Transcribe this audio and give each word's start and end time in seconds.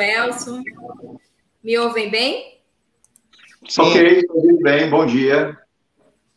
Elson. 0.00 0.62
Me 1.62 1.78
ouvem 1.78 2.10
bem? 2.10 2.60
Sim. 3.68 3.82
Ok, 3.82 4.22
ouvindo 4.30 4.60
bem, 4.60 4.90
bom 4.90 5.04
dia. 5.06 5.58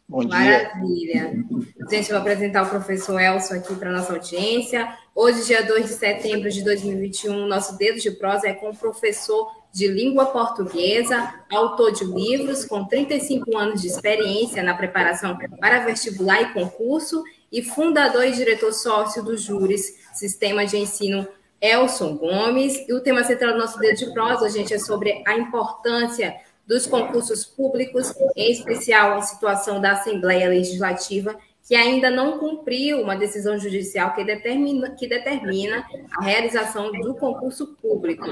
Bom 0.08 0.28
Maravilha. 0.28 1.32
Dia. 1.32 1.46
Gente, 1.90 2.10
eu 2.10 2.16
vou 2.16 2.18
apresentar 2.18 2.64
o 2.64 2.70
professor 2.70 3.20
Elson 3.20 3.56
aqui 3.56 3.74
para 3.76 3.92
nossa 3.92 4.14
audiência. 4.14 4.88
Hoje, 5.16 5.46
dia 5.46 5.64
2 5.64 5.86
de 5.86 5.94
setembro 5.94 6.50
de 6.50 6.64
2021, 6.64 7.48
nosso 7.48 7.78
Dedo 7.78 8.00
de 8.00 8.12
Prosa 8.12 8.48
é 8.48 8.54
com 8.54 8.70
o 8.70 8.76
professor 8.76 9.50
de 9.72 9.88
língua 9.88 10.28
portuguesa, 10.28 11.34
autor 11.52 11.92
de 11.92 12.04
livros 12.04 12.64
com 12.66 12.86
35 12.86 13.58
anos 13.58 13.82
de 13.82 13.88
experiência 13.88 14.62
na 14.62 14.76
preparação 14.76 15.38
para 15.60 15.86
vestibular 15.86 16.42
e 16.42 16.54
concurso 16.54 17.24
e 17.52 17.64
fundador 17.64 18.26
e 18.26 18.32
diretor 18.32 18.72
sócio 18.72 19.24
do 19.24 19.36
Júris, 19.36 20.00
Sistema 20.14 20.66
de 20.66 20.78
Ensino 20.78 21.28
Elson 21.64 22.18
Gomes. 22.18 22.86
E 22.88 22.94
o 22.94 23.00
tema 23.00 23.24
central 23.24 23.54
do 23.54 23.60
nosso 23.60 23.80
dedo 23.80 23.98
de 23.98 24.14
prosa, 24.14 24.50
gente, 24.50 24.74
é 24.74 24.78
sobre 24.78 25.24
a 25.26 25.38
importância 25.38 26.36
dos 26.68 26.86
concursos 26.86 27.46
públicos, 27.46 28.14
em 28.36 28.52
especial 28.52 29.14
a 29.14 29.22
situação 29.22 29.80
da 29.80 29.94
Assembleia 29.94 30.50
Legislativa, 30.50 31.36
que 31.66 31.76
ainda 31.76 32.10
não 32.10 32.38
cumpriu 32.38 33.02
uma 33.02 33.16
decisão 33.16 33.58
judicial 33.58 34.14
que 34.14 34.24
determina, 34.24 34.92
que 34.92 35.08
determina 35.08 35.86
a 36.18 36.24
realização 36.24 36.92
do 36.92 37.16
concurso 37.16 37.76
público. 37.82 38.26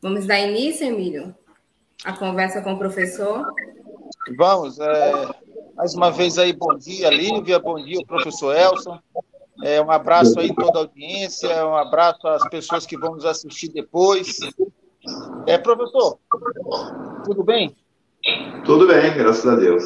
Vamos 0.00 0.26
dar 0.26 0.38
início, 0.38 0.86
Emílio, 0.86 1.34
a 2.04 2.12
conversa 2.12 2.62
com 2.62 2.74
o 2.74 2.78
professor? 2.78 3.44
Vamos. 4.36 4.78
É, 4.78 5.28
mais 5.74 5.94
uma 5.94 6.10
vez 6.10 6.38
aí, 6.38 6.52
bom 6.52 6.76
dia, 6.76 7.10
Lívia, 7.10 7.58
bom 7.58 7.82
dia, 7.82 7.98
professor 8.06 8.56
Elson. 8.56 9.00
É, 9.62 9.82
um 9.82 9.90
abraço 9.90 10.38
aí 10.38 10.50
a 10.50 10.54
toda 10.54 10.78
a 10.78 10.82
audiência, 10.82 11.66
um 11.66 11.76
abraço 11.76 12.26
às 12.28 12.48
pessoas 12.48 12.86
que 12.86 12.96
vão 12.96 13.14
nos 13.14 13.24
assistir 13.24 13.68
depois. 13.68 14.38
É, 15.46 15.58
professor, 15.58 16.18
tudo 17.24 17.42
bem? 17.42 17.76
Tudo 18.64 18.86
bem, 18.86 19.14
graças 19.16 19.46
a 19.46 19.56
Deus. 19.56 19.84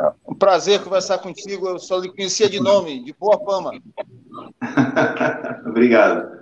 É 0.00 0.12
um 0.26 0.34
prazer 0.34 0.82
conversar 0.82 1.18
contigo. 1.18 1.68
Eu 1.68 1.78
só 1.78 1.98
lhe 1.98 2.08
conhecia 2.08 2.48
de 2.48 2.60
nome, 2.60 3.04
de 3.04 3.12
boa 3.12 3.38
fama. 3.44 3.72
Obrigado. 5.66 6.40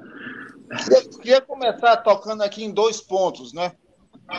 Eu 0.91 1.08
queria 1.19 1.41
começar 1.41 1.97
tocando 1.98 2.42
aqui 2.42 2.64
em 2.64 2.70
dois 2.70 3.00
pontos, 3.00 3.53
né? 3.53 3.72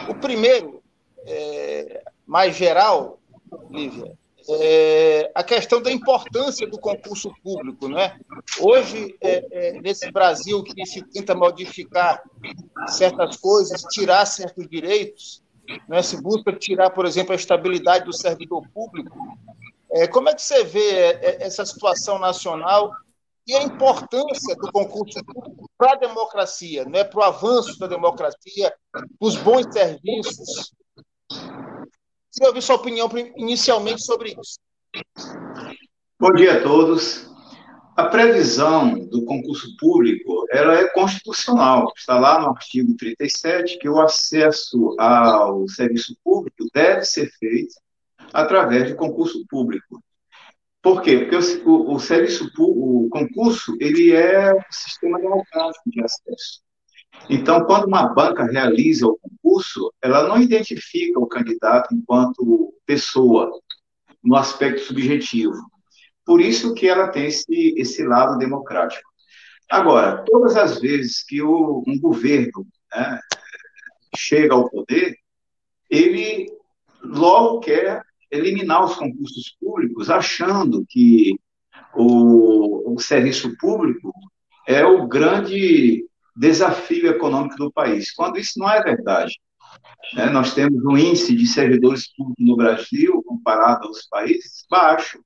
O 0.07 0.15
primeiro, 0.15 0.81
é, 1.25 2.03
mais 2.25 2.55
geral, 2.55 3.19
Lívia, 3.69 4.15
é, 4.55 5.31
a 5.35 5.43
questão 5.43 5.81
da 5.81 5.91
importância 5.91 6.67
do 6.67 6.79
concurso 6.79 7.31
público. 7.43 7.87
Né? 7.87 8.19
Hoje, 8.59 9.15
é, 9.21 9.45
é, 9.51 9.81
nesse 9.81 10.11
Brasil 10.11 10.63
que 10.63 10.85
se 10.85 11.01
tenta 11.01 11.35
modificar 11.35 12.21
certas 12.87 13.37
coisas, 13.37 13.81
tirar 13.83 14.25
certos 14.25 14.67
direitos, 14.67 15.43
né? 15.87 16.01
se 16.01 16.21
busca 16.21 16.53
tirar, 16.53 16.89
por 16.89 17.05
exemplo, 17.05 17.33
a 17.33 17.35
estabilidade 17.35 18.05
do 18.05 18.13
servidor 18.13 18.67
público, 18.73 19.17
é, 19.91 20.07
como 20.07 20.29
é 20.29 20.35
que 20.35 20.41
você 20.41 20.63
vê 20.63 20.89
é, 20.91 21.43
essa 21.43 21.65
situação 21.65 22.19
nacional 22.19 22.91
e 23.47 23.55
a 23.55 23.63
importância 23.63 24.55
do 24.55 24.71
concurso 24.71 25.23
público 25.25 25.69
para 25.77 25.93
a 25.93 25.95
democracia, 25.95 26.85
né? 26.85 27.03
para 27.03 27.19
o 27.19 27.23
avanço 27.23 27.79
da 27.79 27.87
democracia, 27.87 28.73
para 28.91 29.05
os 29.19 29.35
bons 29.37 29.65
serviços, 29.71 30.71
Queria 32.31 32.49
ouvir 32.49 32.61
sua 32.61 32.75
opinião 32.75 33.09
inicialmente 33.35 34.03
sobre 34.03 34.35
isso. 34.39 34.59
Bom 36.19 36.31
dia 36.33 36.57
a 36.57 36.63
todos. 36.63 37.27
A 37.95 38.05
previsão 38.05 38.97
do 39.07 39.25
concurso 39.25 39.75
público 39.77 40.45
ela 40.51 40.75
é 40.75 40.87
constitucional. 40.89 41.91
Está 41.97 42.19
lá 42.19 42.39
no 42.39 42.49
artigo 42.49 42.95
37 42.95 43.77
que 43.77 43.89
o 43.89 43.99
acesso 43.99 44.95
ao 44.97 45.67
serviço 45.67 46.15
público 46.23 46.65
deve 46.73 47.03
ser 47.03 47.29
feito 47.31 47.75
através 48.31 48.87
de 48.87 48.95
concurso 48.95 49.43
público. 49.49 50.01
Por 50.81 51.01
quê? 51.01 51.19
Porque 51.19 51.35
o, 51.65 51.93
o, 51.93 51.99
serviço 51.99 52.49
o 52.57 53.09
concurso 53.11 53.75
ele 53.81 54.13
é 54.13 54.53
um 54.53 54.61
sistema 54.71 55.19
democrático 55.19 55.89
de 55.89 56.01
acesso. 56.01 56.61
Então, 57.27 57.63
quando 57.65 57.85
uma 57.85 58.07
banca 58.13 58.43
realiza 58.45 59.07
o 59.07 59.17
concurso, 59.17 59.91
ela 60.01 60.27
não 60.27 60.39
identifica 60.41 61.19
o 61.19 61.27
candidato 61.27 61.93
enquanto 61.93 62.73
pessoa, 62.85 63.51
no 64.23 64.35
aspecto 64.35 64.81
subjetivo. 64.81 65.53
Por 66.25 66.41
isso 66.41 66.73
que 66.73 66.87
ela 66.87 67.07
tem 67.07 67.25
esse, 67.25 67.73
esse 67.77 68.03
lado 68.03 68.37
democrático. 68.37 69.07
Agora, 69.69 70.23
todas 70.25 70.55
as 70.55 70.79
vezes 70.79 71.23
que 71.23 71.41
o, 71.41 71.83
um 71.87 71.99
governo 71.99 72.65
né, 72.93 73.19
chega 74.15 74.53
ao 74.53 74.69
poder, 74.69 75.15
ele 75.89 76.51
logo 77.03 77.59
quer 77.59 78.01
eliminar 78.31 78.83
os 78.83 78.95
concursos 78.95 79.55
públicos, 79.59 80.09
achando 80.09 80.85
que 80.87 81.35
o, 81.95 82.93
o 82.93 82.99
serviço 82.99 83.55
público 83.57 84.11
é 84.67 84.85
o 84.85 85.07
grande 85.07 86.08
desafio 86.35 87.07
econômico 87.07 87.55
do 87.57 87.71
país, 87.71 88.11
quando 88.11 88.37
isso 88.37 88.57
não 88.57 88.69
é 88.69 88.81
verdade. 88.81 89.39
É, 90.15 90.29
nós 90.29 90.53
temos 90.53 90.83
um 90.83 90.97
índice 90.97 91.35
de 91.35 91.45
servidores 91.45 92.07
públicos 92.15 92.45
no 92.45 92.55
Brasil, 92.55 93.23
comparado 93.23 93.87
aos 93.87 94.07
países, 94.07 94.65
baixo. 94.69 95.19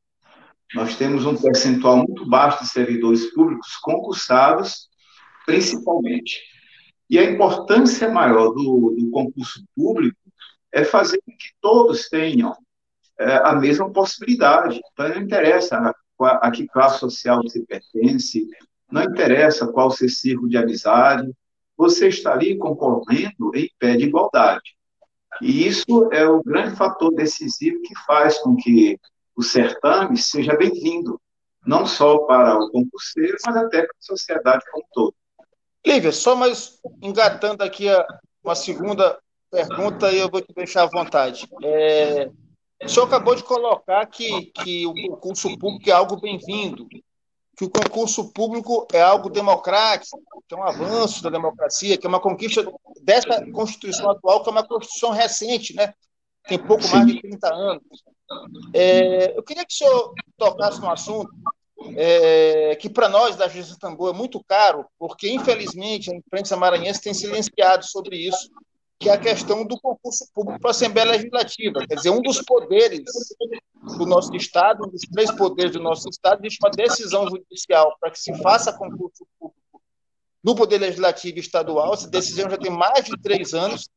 Nós 0.75 0.95
temos 0.95 1.25
um 1.25 1.35
percentual 1.35 1.97
muito 1.97 2.27
baixo 2.27 2.63
de 2.63 2.69
servidores 2.69 3.31
públicos 3.33 3.75
concursados, 3.77 4.89
principalmente. 5.45 6.41
E 7.09 7.17
a 7.17 7.23
importância 7.23 8.09
maior 8.09 8.49
do, 8.49 8.95
do 8.97 9.11
concurso 9.11 9.63
público 9.75 10.17
é 10.71 10.83
fazer 10.83 11.21
com 11.25 11.31
que 11.31 11.49
todos 11.61 12.09
tenham 12.09 12.55
é, 13.19 13.35
a 13.35 13.53
mesma 13.53 13.91
possibilidade. 13.91 14.81
Então, 14.91 15.09
não 15.09 15.21
interessa 15.21 15.77
a, 15.77 16.47
a 16.47 16.51
que 16.51 16.67
classe 16.67 16.99
social 16.99 17.41
você 17.43 17.63
pertence, 17.63 18.47
não 18.93 19.03
interessa 19.03 19.67
qual 19.67 19.89
seu 19.89 20.07
círculo 20.07 20.47
de 20.47 20.55
amizade, 20.55 21.33
você 21.75 22.09
está 22.09 22.31
ali 22.31 22.55
concorrendo 22.55 23.51
em 23.55 23.67
pé 23.79 23.97
de 23.97 24.03
igualdade. 24.03 24.75
E 25.41 25.67
isso 25.67 26.13
é 26.13 26.27
o 26.27 26.43
grande 26.43 26.75
fator 26.75 27.11
decisivo 27.11 27.81
que 27.81 27.95
faz 28.05 28.37
com 28.37 28.55
que 28.55 28.99
o 29.35 29.41
certame 29.41 30.15
seja 30.15 30.55
bem-vindo, 30.55 31.19
não 31.65 31.87
só 31.87 32.19
para 32.19 32.55
o 32.55 32.69
concurseiro, 32.69 33.35
mas 33.43 33.57
até 33.57 33.81
para 33.81 33.95
a 33.99 34.03
sociedade 34.05 34.63
como 34.71 34.83
um 34.83 34.87
todo. 34.93 35.15
Lívia, 35.83 36.11
só 36.11 36.35
mais 36.35 36.79
engatando 37.01 37.63
aqui 37.63 37.87
uma 38.43 38.53
segunda 38.53 39.17
pergunta 39.49 40.11
e 40.11 40.19
eu 40.19 40.29
vou 40.29 40.39
te 40.39 40.53
deixar 40.53 40.83
à 40.83 40.85
vontade. 40.85 41.47
É, 41.63 42.29
o 42.83 42.87
senhor 42.87 43.07
acabou 43.07 43.33
de 43.33 43.43
colocar 43.43 44.05
que, 44.05 44.51
que 44.51 44.85
o 44.85 44.93
concurso 44.93 45.57
público 45.57 45.89
é 45.89 45.93
algo 45.93 46.21
bem-vindo, 46.21 46.87
que 47.55 47.65
o 47.65 47.69
concurso 47.69 48.31
público 48.31 48.87
é 48.91 49.01
algo 49.01 49.29
democrático, 49.29 50.19
que 50.47 50.55
é 50.55 50.57
um 50.57 50.63
avanço 50.63 51.21
da 51.21 51.29
democracia, 51.29 51.97
que 51.97 52.05
é 52.05 52.09
uma 52.09 52.19
conquista 52.19 52.65
dessa 53.01 53.45
Constituição 53.51 54.09
atual, 54.09 54.41
que 54.43 54.49
é 54.49 54.51
uma 54.51 54.67
Constituição 54.67 55.11
recente, 55.11 55.75
né? 55.75 55.93
tem 56.47 56.59
pouco 56.59 56.87
mais 56.89 57.05
de 57.07 57.21
30 57.21 57.53
anos. 57.53 57.83
É, 58.73 59.37
eu 59.37 59.43
queria 59.43 59.65
que 59.65 59.73
o 59.73 59.77
senhor 59.77 60.13
tocasse 60.37 60.81
no 60.81 60.89
assunto 60.89 61.29
é, 61.95 62.75
que 62.75 62.89
para 62.89 63.09
nós 63.09 63.35
da 63.35 63.47
Justiça 63.47 63.77
Tambor 63.79 64.13
é 64.13 64.17
muito 64.17 64.43
caro, 64.43 64.85
porque 64.97 65.29
infelizmente 65.29 66.11
a 66.11 66.15
imprensa 66.15 66.55
maranhense 66.55 67.01
tem 67.01 67.13
silenciado 67.13 67.85
sobre 67.85 68.17
isso, 68.17 68.49
que 68.99 69.09
é 69.09 69.13
a 69.13 69.17
questão 69.17 69.65
do 69.65 69.79
concurso 69.79 70.25
público 70.33 70.59
para 70.59 70.69
a 70.69 70.71
Assembleia 70.71 71.11
Legislativa. 71.11 71.85
Quer 71.87 71.95
dizer, 71.95 72.09
um 72.09 72.21
dos 72.21 72.41
poderes 72.41 73.03
do 73.97 74.05
nosso 74.05 74.33
Estado, 74.35 74.85
um 74.85 74.89
dos 74.89 75.01
três 75.01 75.31
poderes 75.31 75.73
do 75.73 75.81
nosso 75.81 76.07
Estado, 76.09 76.39
existe 76.41 76.59
uma 76.63 76.71
decisão 76.71 77.27
judicial 77.27 77.95
para 77.99 78.11
que 78.11 78.19
se 78.19 78.33
faça 78.41 78.71
concurso 78.71 79.25
público 79.39 79.63
no 80.43 80.55
Poder 80.55 80.77
Legislativo 80.77 81.39
Estadual. 81.39 81.93
Essa 81.93 82.09
decisão 82.09 82.49
já 82.49 82.57
tem 82.57 82.71
mais 82.71 83.05
de 83.05 83.17
três 83.21 83.53
anos. 83.53 83.89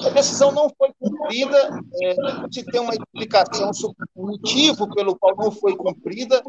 A 0.00 0.10
decisão 0.10 0.50
não 0.52 0.68
foi 0.76 0.92
cumprida 0.98 1.70
é, 2.02 2.14
se 2.50 2.64
tem 2.64 2.80
uma 2.80 2.94
explicação 2.94 3.72
sobre 3.72 4.04
o 4.14 4.26
motivo 4.26 4.92
pelo 4.94 5.16
qual 5.16 5.36
não 5.36 5.50
foi 5.52 5.76
cumprida, 5.76 6.42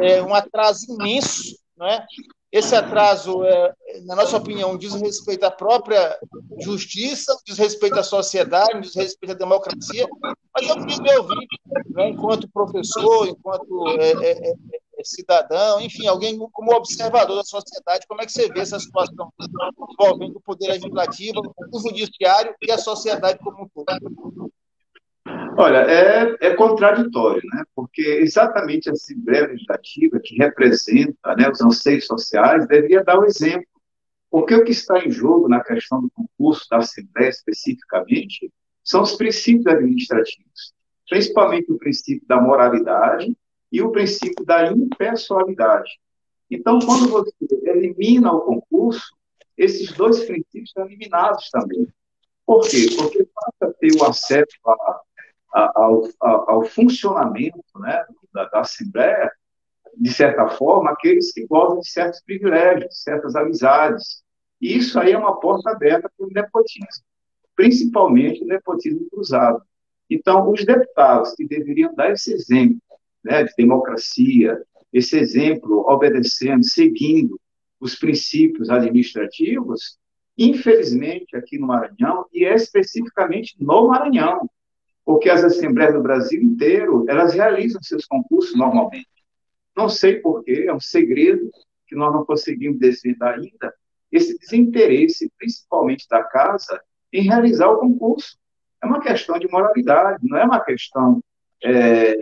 é 0.00 0.22
um 0.22 0.34
atraso 0.34 0.86
imenso, 0.92 1.58
né? 1.76 2.06
Esse 2.52 2.74
atraso, 2.74 3.44
é, 3.44 3.74
na 4.04 4.16
nossa 4.16 4.36
opinião, 4.36 4.76
diz 4.76 4.94
respeito 4.94 5.44
à 5.44 5.50
própria 5.50 6.18
justiça, 6.60 7.36
diz 7.46 7.58
respeito 7.58 7.98
à 7.98 8.02
sociedade, 8.02 8.80
diz 8.80 8.94
respeito 8.94 9.32
à 9.32 9.34
democracia, 9.34 10.06
mas 10.54 10.68
eu 10.68 10.86
queria 10.86 11.20
ouvir, 11.20 11.46
né, 11.90 12.10
enquanto 12.10 12.48
professor, 12.48 13.28
enquanto 13.28 13.88
é, 13.98 14.12
é, 14.12 14.50
é, 14.50 14.52
é, 14.98 15.04
cidadão, 15.04 15.80
enfim, 15.80 16.06
alguém 16.06 16.38
como 16.52 16.74
observador 16.74 17.36
da 17.36 17.44
sociedade, 17.44 18.06
como 18.08 18.22
é 18.22 18.26
que 18.26 18.32
você 18.32 18.48
vê 18.52 18.60
essa 18.60 18.78
situação 18.78 19.32
envolvendo 19.90 20.36
o 20.36 20.40
poder 20.40 20.68
legislativo, 20.68 21.54
o 21.72 21.80
judiciário 21.80 22.54
e 22.62 22.72
a 22.72 22.78
sociedade 22.78 23.38
como 23.38 23.64
um 23.64 23.68
todo? 23.68 24.50
Olha, 25.58 25.78
é, 25.78 26.36
é 26.40 26.54
contraditório, 26.54 27.42
né? 27.52 27.64
porque 27.74 28.02
exatamente 28.02 28.88
a 28.88 28.92
Assembleia 28.92 29.46
Legislativa, 29.46 30.20
que 30.22 30.36
representa 30.36 31.34
né, 31.34 31.48
os 31.50 31.60
anseios 31.62 32.06
sociais, 32.06 32.68
deveria 32.68 33.02
dar 33.02 33.18
o 33.18 33.24
exemplo. 33.24 33.66
Porque 34.36 34.54
o 34.54 34.62
que 34.62 34.72
está 34.72 35.02
em 35.02 35.10
jogo 35.10 35.48
na 35.48 35.64
questão 35.64 35.98
do 35.98 36.10
concurso 36.10 36.68
da 36.70 36.76
Assembleia, 36.76 37.30
especificamente, 37.30 38.52
são 38.84 39.00
os 39.00 39.16
princípios 39.16 39.66
administrativos, 39.66 40.74
principalmente 41.08 41.72
o 41.72 41.78
princípio 41.78 42.28
da 42.28 42.38
moralidade 42.38 43.34
e 43.72 43.80
o 43.80 43.90
princípio 43.90 44.44
da 44.44 44.70
impessoalidade. 44.70 45.90
Então, 46.50 46.78
quando 46.80 47.08
você 47.08 47.32
elimina 47.64 48.30
o 48.30 48.42
concurso, 48.42 49.16
esses 49.56 49.90
dois 49.94 50.22
princípios 50.26 50.70
são 50.70 50.84
eliminados 50.84 51.48
também. 51.48 51.88
Por 52.44 52.68
quê? 52.68 52.88
Porque 52.94 53.26
passa 53.34 53.72
a 53.72 53.72
ter 53.72 53.96
o 53.98 54.04
acesso 54.04 54.58
a 54.66 55.00
ao, 55.74 56.02
ao, 56.20 56.62
funcionamento 56.66 57.64
né, 57.76 58.04
da, 58.34 58.44
da, 58.50 58.60
Assembleia, 58.60 59.32
de 59.96 60.12
certa 60.12 60.46
forma, 60.46 60.90
aqueles 60.90 61.32
que 61.32 61.46
gozam 61.46 61.80
de 61.80 61.88
certos 61.88 62.20
privilégios, 62.20 63.02
certas 63.02 63.34
amizades. 63.34 64.25
E 64.60 64.76
isso 64.76 64.98
aí 64.98 65.12
é 65.12 65.18
uma 65.18 65.38
porta 65.38 65.70
aberta 65.70 66.10
para 66.16 66.26
o 66.26 66.30
nepotismo, 66.30 67.04
principalmente 67.54 68.42
o 68.42 68.46
nepotismo 68.46 69.08
cruzado. 69.10 69.62
Então, 70.08 70.50
os 70.50 70.64
deputados 70.64 71.34
que 71.34 71.46
deveriam 71.46 71.94
dar 71.94 72.12
esse 72.12 72.32
exemplo 72.32 72.80
né, 73.24 73.44
de 73.44 73.52
democracia, 73.56 74.62
esse 74.92 75.18
exemplo 75.18 75.84
obedecendo, 75.88 76.64
seguindo 76.64 77.38
os 77.80 77.94
princípios 77.96 78.70
administrativos, 78.70 79.98
infelizmente 80.38 81.36
aqui 81.36 81.58
no 81.58 81.66
Maranhão, 81.66 82.26
e 82.32 82.44
especificamente 82.44 83.56
no 83.58 83.88
Maranhão, 83.88 84.48
porque 85.04 85.28
as 85.28 85.44
assembleias 85.44 85.94
do 85.94 86.02
Brasil 86.02 86.42
inteiro, 86.42 87.04
elas 87.08 87.34
realizam 87.34 87.82
seus 87.82 88.04
concursos 88.06 88.56
normalmente. 88.56 89.08
Não 89.76 89.88
sei 89.88 90.16
porquê, 90.16 90.64
é 90.68 90.74
um 90.74 90.80
segredo 90.80 91.50
que 91.86 91.94
nós 91.94 92.12
não 92.12 92.24
conseguimos 92.24 92.78
desvendar 92.78 93.34
ainda, 93.34 93.72
esse 94.10 94.38
desinteresse, 94.38 95.30
principalmente 95.38 96.06
da 96.08 96.22
casa, 96.22 96.80
em 97.12 97.22
realizar 97.22 97.68
o 97.68 97.78
concurso. 97.78 98.36
É 98.82 98.86
uma 98.86 99.00
questão 99.00 99.38
de 99.38 99.48
moralidade, 99.48 100.18
não 100.22 100.38
é 100.38 100.44
uma 100.44 100.60
questão 100.60 101.22
é, 101.62 102.16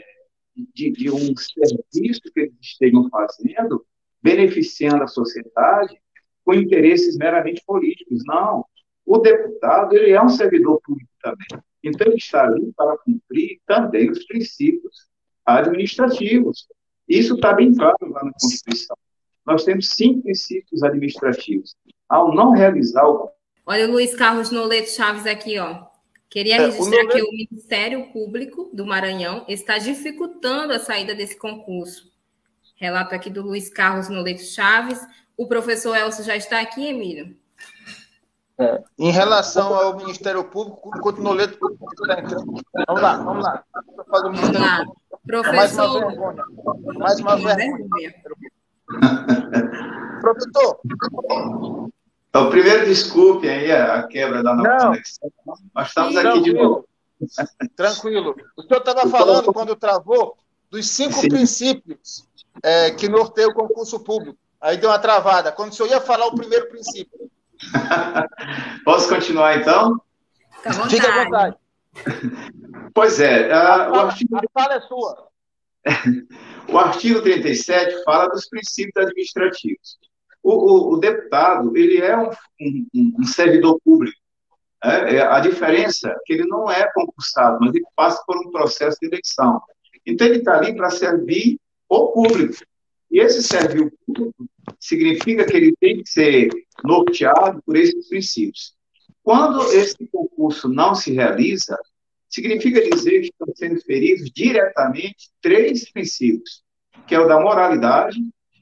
de, 0.56 0.90
de 0.92 1.10
um 1.10 1.34
serviço 1.36 2.22
que 2.32 2.40
eles 2.40 2.54
estejam 2.60 3.08
fazendo, 3.10 3.84
beneficiando 4.22 5.02
a 5.02 5.08
sociedade, 5.08 5.98
com 6.44 6.54
interesses 6.54 7.16
meramente 7.16 7.62
políticos. 7.66 8.22
Não. 8.26 8.64
O 9.04 9.18
deputado, 9.18 9.94
ele 9.94 10.12
é 10.12 10.22
um 10.22 10.28
servidor 10.28 10.80
público 10.82 11.10
também. 11.22 11.62
Então, 11.82 12.06
ele 12.06 12.16
está 12.16 12.44
ali 12.44 12.72
para 12.74 12.96
cumprir 12.98 13.60
também 13.66 14.10
os 14.10 14.24
princípios 14.24 15.06
administrativos. 15.44 16.66
Isso 17.06 17.34
está 17.34 17.52
bem 17.52 17.74
claro 17.74 17.96
lá 18.02 18.24
na 18.24 18.32
Constituição. 18.40 18.96
Nós 19.46 19.64
temos 19.64 19.90
cinco 19.90 20.22
princípios 20.22 20.82
administrativos. 20.82 21.74
Ao 22.08 22.34
não 22.34 22.52
realizar 22.52 23.06
o. 23.06 23.30
Olha 23.66 23.88
o 23.88 23.92
Luiz 23.92 24.14
Carlos 24.14 24.50
Noleto 24.50 24.90
Chaves 24.90 25.26
aqui, 25.26 25.58
ó. 25.58 25.84
Queria 26.28 26.56
é, 26.56 26.66
registrar 26.66 27.02
Noleto... 27.04 27.16
que 27.16 27.22
o 27.22 27.30
Ministério 27.30 28.12
Público 28.12 28.70
do 28.72 28.84
Maranhão 28.84 29.44
está 29.48 29.78
dificultando 29.78 30.72
a 30.72 30.78
saída 30.78 31.14
desse 31.14 31.38
concurso. 31.38 32.12
Relato 32.76 33.14
aqui 33.14 33.30
do 33.30 33.42
Luiz 33.42 33.70
Carlos 33.70 34.08
Noleto 34.08 34.42
Chaves. 34.42 35.00
O 35.36 35.46
professor 35.46 35.96
Elcio 35.96 36.24
já 36.24 36.36
está 36.36 36.60
aqui, 36.60 36.86
Emílio? 36.86 37.36
É. 38.58 38.82
Em 38.98 39.10
relação 39.10 39.74
ao 39.74 39.96
Ministério 39.96 40.44
Público, 40.44 40.90
continua 41.00 41.34
lendo. 41.34 41.58
Vamos 42.86 43.02
lá, 43.02 43.16
vamos 43.16 43.44
lá. 43.44 43.64
O 44.24 44.30
Ministério 44.30 44.86
Público. 44.86 45.04
Professor. 45.26 45.54
Mais 45.54 45.72
uma 45.72 45.98
vergonha. 46.08 46.44
Mais 46.98 47.20
uma 47.20 47.36
vergonha. 47.36 48.14
Professor. 50.20 50.80
Então, 52.28 52.50
primeiro, 52.50 52.86
desculpe 52.86 53.48
aí 53.48 53.70
a 53.70 54.02
quebra 54.04 54.42
da 54.42 54.54
nossa 54.54 54.86
conexão. 54.86 55.32
Nós 55.74 55.88
estamos 55.88 56.16
aqui 56.16 56.40
de 56.42 56.52
novo. 56.52 56.88
Tranquilo. 57.76 58.34
O 58.56 58.62
senhor 58.62 58.80
estava 58.80 59.08
falando, 59.08 59.52
quando 59.52 59.76
travou, 59.76 60.36
dos 60.70 60.88
cinco 60.88 61.20
Sim. 61.20 61.28
princípios 61.28 62.26
é, 62.62 62.90
que 62.90 63.08
norteiam 63.08 63.50
o 63.50 63.54
concurso 63.54 64.00
público. 64.00 64.38
Aí 64.60 64.76
deu 64.76 64.90
uma 64.90 64.98
travada. 64.98 65.52
Quando 65.52 65.72
o 65.72 65.74
senhor 65.74 65.88
ia 65.88 66.00
falar 66.00 66.26
o 66.26 66.34
primeiro 66.34 66.68
princípio, 66.68 67.30
Posso 68.84 69.08
continuar, 69.08 69.58
então? 69.58 70.00
Fique 70.88 71.06
à 71.06 71.24
vontade. 71.24 71.56
Pois 72.92 73.20
é. 73.20 73.52
A, 73.52 73.90
o 73.90 73.94
artigo... 73.94 74.36
a 74.36 74.42
fala 74.52 74.74
é 74.74 74.80
sua. 74.80 75.28
o 76.68 76.78
artigo 76.78 77.22
37 77.22 78.02
fala 78.04 78.28
dos 78.28 78.48
princípios 78.48 78.96
administrativos. 78.96 79.98
O, 80.42 80.52
o, 80.52 80.92
o 80.94 80.96
deputado, 80.98 81.76
ele 81.76 81.98
é 81.98 82.16
um, 82.16 82.30
um, 82.60 83.14
um 83.20 83.24
servidor 83.24 83.80
público. 83.84 84.18
É, 84.82 85.16
é, 85.16 85.22
a 85.22 85.40
diferença 85.40 86.10
é 86.10 86.16
que 86.26 86.34
ele 86.34 86.46
não 86.46 86.70
é 86.70 86.90
concursado, 86.92 87.58
mas 87.60 87.74
ele 87.74 87.86
passa 87.96 88.22
por 88.26 88.36
um 88.36 88.50
processo 88.50 88.98
de 89.00 89.06
eleição. 89.06 89.60
Então, 90.04 90.26
ele 90.26 90.38
está 90.38 90.58
ali 90.58 90.76
para 90.76 90.90
servir 90.90 91.58
o 91.88 92.08
público. 92.08 92.54
E 93.10 93.20
esse 93.20 93.42
servir 93.42 93.82
o 93.82 93.92
público 94.06 94.44
significa 94.78 95.46
que 95.46 95.56
ele 95.56 95.74
tem 95.80 96.02
que 96.02 96.10
ser 96.10 96.50
norteado 96.84 97.62
por 97.64 97.76
esses 97.76 98.08
princípios. 98.08 98.74
Quando 99.22 99.62
esse 99.72 100.06
concurso 100.08 100.68
não 100.68 100.94
se 100.94 101.12
realiza, 101.12 101.78
significa 102.34 102.80
dizer 102.90 103.20
que 103.20 103.26
estão 103.28 103.54
sendo 103.54 103.80
feridos 103.82 104.30
diretamente 104.30 105.30
três 105.40 105.90
princípios, 105.90 106.62
que 107.06 107.14
é 107.14 107.20
o 107.20 107.28
da 107.28 107.40
moralidade, 107.40 108.18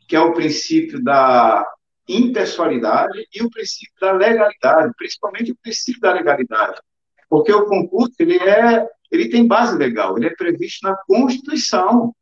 que 0.07 0.14
é 0.14 0.21
o 0.21 0.33
princípio 0.33 1.02
da 1.02 1.67
impessoalidade 2.09 3.26
e 3.33 3.43
o 3.43 3.50
princípio 3.50 3.95
da 4.00 4.12
legalidade, 4.12 4.93
principalmente 4.97 5.52
o 5.52 5.57
princípio 5.62 6.00
da 6.00 6.12
legalidade, 6.12 6.81
porque 7.29 7.52
o 7.52 7.67
concurso 7.67 8.14
ele 8.19 8.37
é 8.37 8.87
ele 9.11 9.29
tem 9.29 9.47
base 9.47 9.76
legal, 9.76 10.17
ele 10.17 10.26
é 10.26 10.35
previsto 10.35 10.88
na 10.88 10.97
Constituição. 11.07 12.14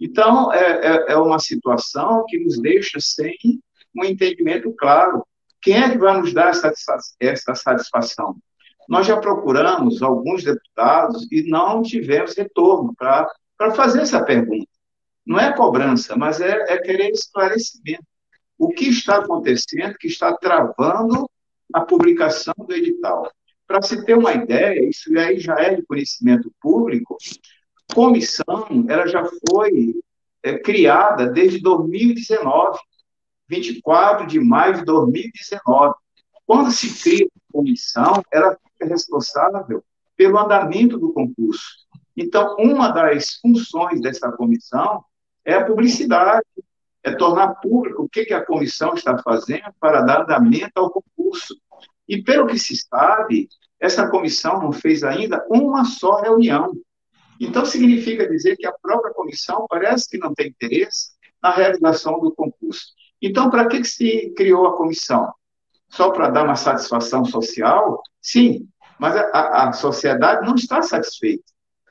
Então, 0.00 0.52
é, 0.52 0.86
é, 0.86 1.12
é 1.12 1.16
uma 1.16 1.40
situação 1.40 2.24
que 2.28 2.38
nos 2.38 2.60
deixa 2.60 3.00
sem 3.00 3.34
um 3.96 4.04
entendimento 4.04 4.72
claro. 4.78 5.26
Quem 5.60 5.76
é 5.76 5.90
que 5.90 5.98
vai 5.98 6.16
nos 6.20 6.32
dar 6.32 6.50
essa, 6.50 6.72
essa 7.18 7.54
satisfação? 7.56 8.36
Nós 8.88 9.06
já 9.06 9.18
procuramos 9.18 10.02
alguns 10.02 10.42
deputados 10.42 11.30
e 11.30 11.42
não 11.48 11.82
tivemos 11.82 12.34
retorno 12.34 12.94
para 12.96 13.28
fazer 13.74 14.00
essa 14.00 14.24
pergunta. 14.24 14.66
Não 15.26 15.38
é 15.38 15.54
cobrança, 15.54 16.16
mas 16.16 16.40
é, 16.40 16.72
é 16.72 16.78
querer 16.78 17.10
esclarecimento. 17.10 18.02
O 18.58 18.70
que 18.70 18.88
está 18.88 19.18
acontecendo 19.18 19.94
que 19.98 20.08
está 20.08 20.32
travando 20.32 21.30
a 21.72 21.82
publicação 21.82 22.54
do 22.58 22.74
edital? 22.74 23.30
Para 23.66 23.82
se 23.82 24.02
ter 24.06 24.16
uma 24.16 24.32
ideia, 24.32 24.88
isso 24.88 25.16
aí 25.18 25.38
já 25.38 25.54
é 25.56 25.74
de 25.74 25.82
conhecimento 25.82 26.50
público, 26.58 27.18
comissão 27.94 28.86
ela 28.88 29.06
já 29.06 29.22
foi 29.50 29.94
é, 30.42 30.58
criada 30.58 31.26
desde 31.26 31.60
2019, 31.60 32.78
24 33.46 34.26
de 34.26 34.40
maio 34.40 34.76
de 34.76 34.84
2019. 34.86 35.94
Quando 36.46 36.70
se 36.70 37.02
cria 37.02 37.26
a 37.26 37.52
comissão, 37.52 38.22
ela 38.32 38.56
fica 38.78 38.86
responsável 38.86 39.82
pelo 40.16 40.38
andamento 40.38 40.98
do 40.98 41.12
concurso. 41.12 41.86
Então, 42.16 42.56
uma 42.58 42.88
das 42.88 43.34
funções 43.34 44.00
dessa 44.00 44.30
comissão 44.32 45.04
é 45.44 45.54
a 45.54 45.64
publicidade, 45.64 46.44
é 47.02 47.12
tornar 47.12 47.54
público 47.56 48.04
o 48.04 48.08
que 48.08 48.32
a 48.32 48.44
comissão 48.44 48.94
está 48.94 49.18
fazendo 49.18 49.72
para 49.80 50.02
dar 50.02 50.22
andamento 50.22 50.72
ao 50.76 50.90
concurso. 50.90 51.56
E, 52.08 52.22
pelo 52.22 52.46
que 52.46 52.58
se 52.58 52.76
sabe, 52.76 53.48
essa 53.78 54.08
comissão 54.08 54.60
não 54.60 54.72
fez 54.72 55.04
ainda 55.04 55.44
uma 55.48 55.84
só 55.84 56.20
reunião. 56.20 56.72
Então, 57.40 57.64
significa 57.64 58.28
dizer 58.28 58.56
que 58.56 58.66
a 58.66 58.72
própria 58.72 59.14
comissão 59.14 59.66
parece 59.68 60.08
que 60.08 60.18
não 60.18 60.34
tem 60.34 60.48
interesse 60.48 61.12
na 61.40 61.50
realização 61.50 62.18
do 62.18 62.34
concurso. 62.34 62.88
Então, 63.22 63.48
para 63.48 63.68
que 63.68 63.84
se 63.84 64.30
criou 64.36 64.66
a 64.66 64.76
comissão? 64.76 65.32
Só 65.88 66.10
para 66.10 66.28
dar 66.28 66.44
uma 66.44 66.56
satisfação 66.56 67.24
social? 67.24 68.02
Sim, 68.20 68.68
Mas 68.98 69.16
a, 69.16 69.68
a, 69.68 69.72
sociedade 69.72 70.46
não 70.46 70.54
está 70.54 70.82
satisfeita. 70.82 71.44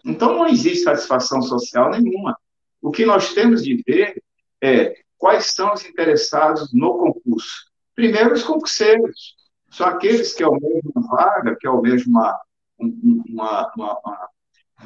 Então, 0.05 0.35
não 0.35 0.47
existe 0.47 0.83
satisfação 0.83 1.41
social 1.41 1.89
nenhuma. 1.89 2.37
O 2.81 2.91
que 2.91 3.05
nós 3.05 3.33
temos 3.33 3.63
de 3.63 3.81
ver 3.85 4.21
é 4.61 4.93
quais 5.17 5.53
são 5.53 5.73
os 5.73 5.85
interessados 5.85 6.71
no 6.73 6.97
concurso. 6.97 7.65
Primeiro, 7.95 8.33
os 8.33 8.43
concurseiros. 8.43 9.35
São 9.71 9.87
aqueles 9.87 10.33
que 10.33 10.43
almejam 10.43 10.91
uma 10.95 11.07
vaga, 11.07 11.55
que 11.59 11.67
almejam 11.67 12.07
uma, 12.07 12.39
uma, 12.79 13.71
uma, 13.75 13.99
uma, 13.99 14.29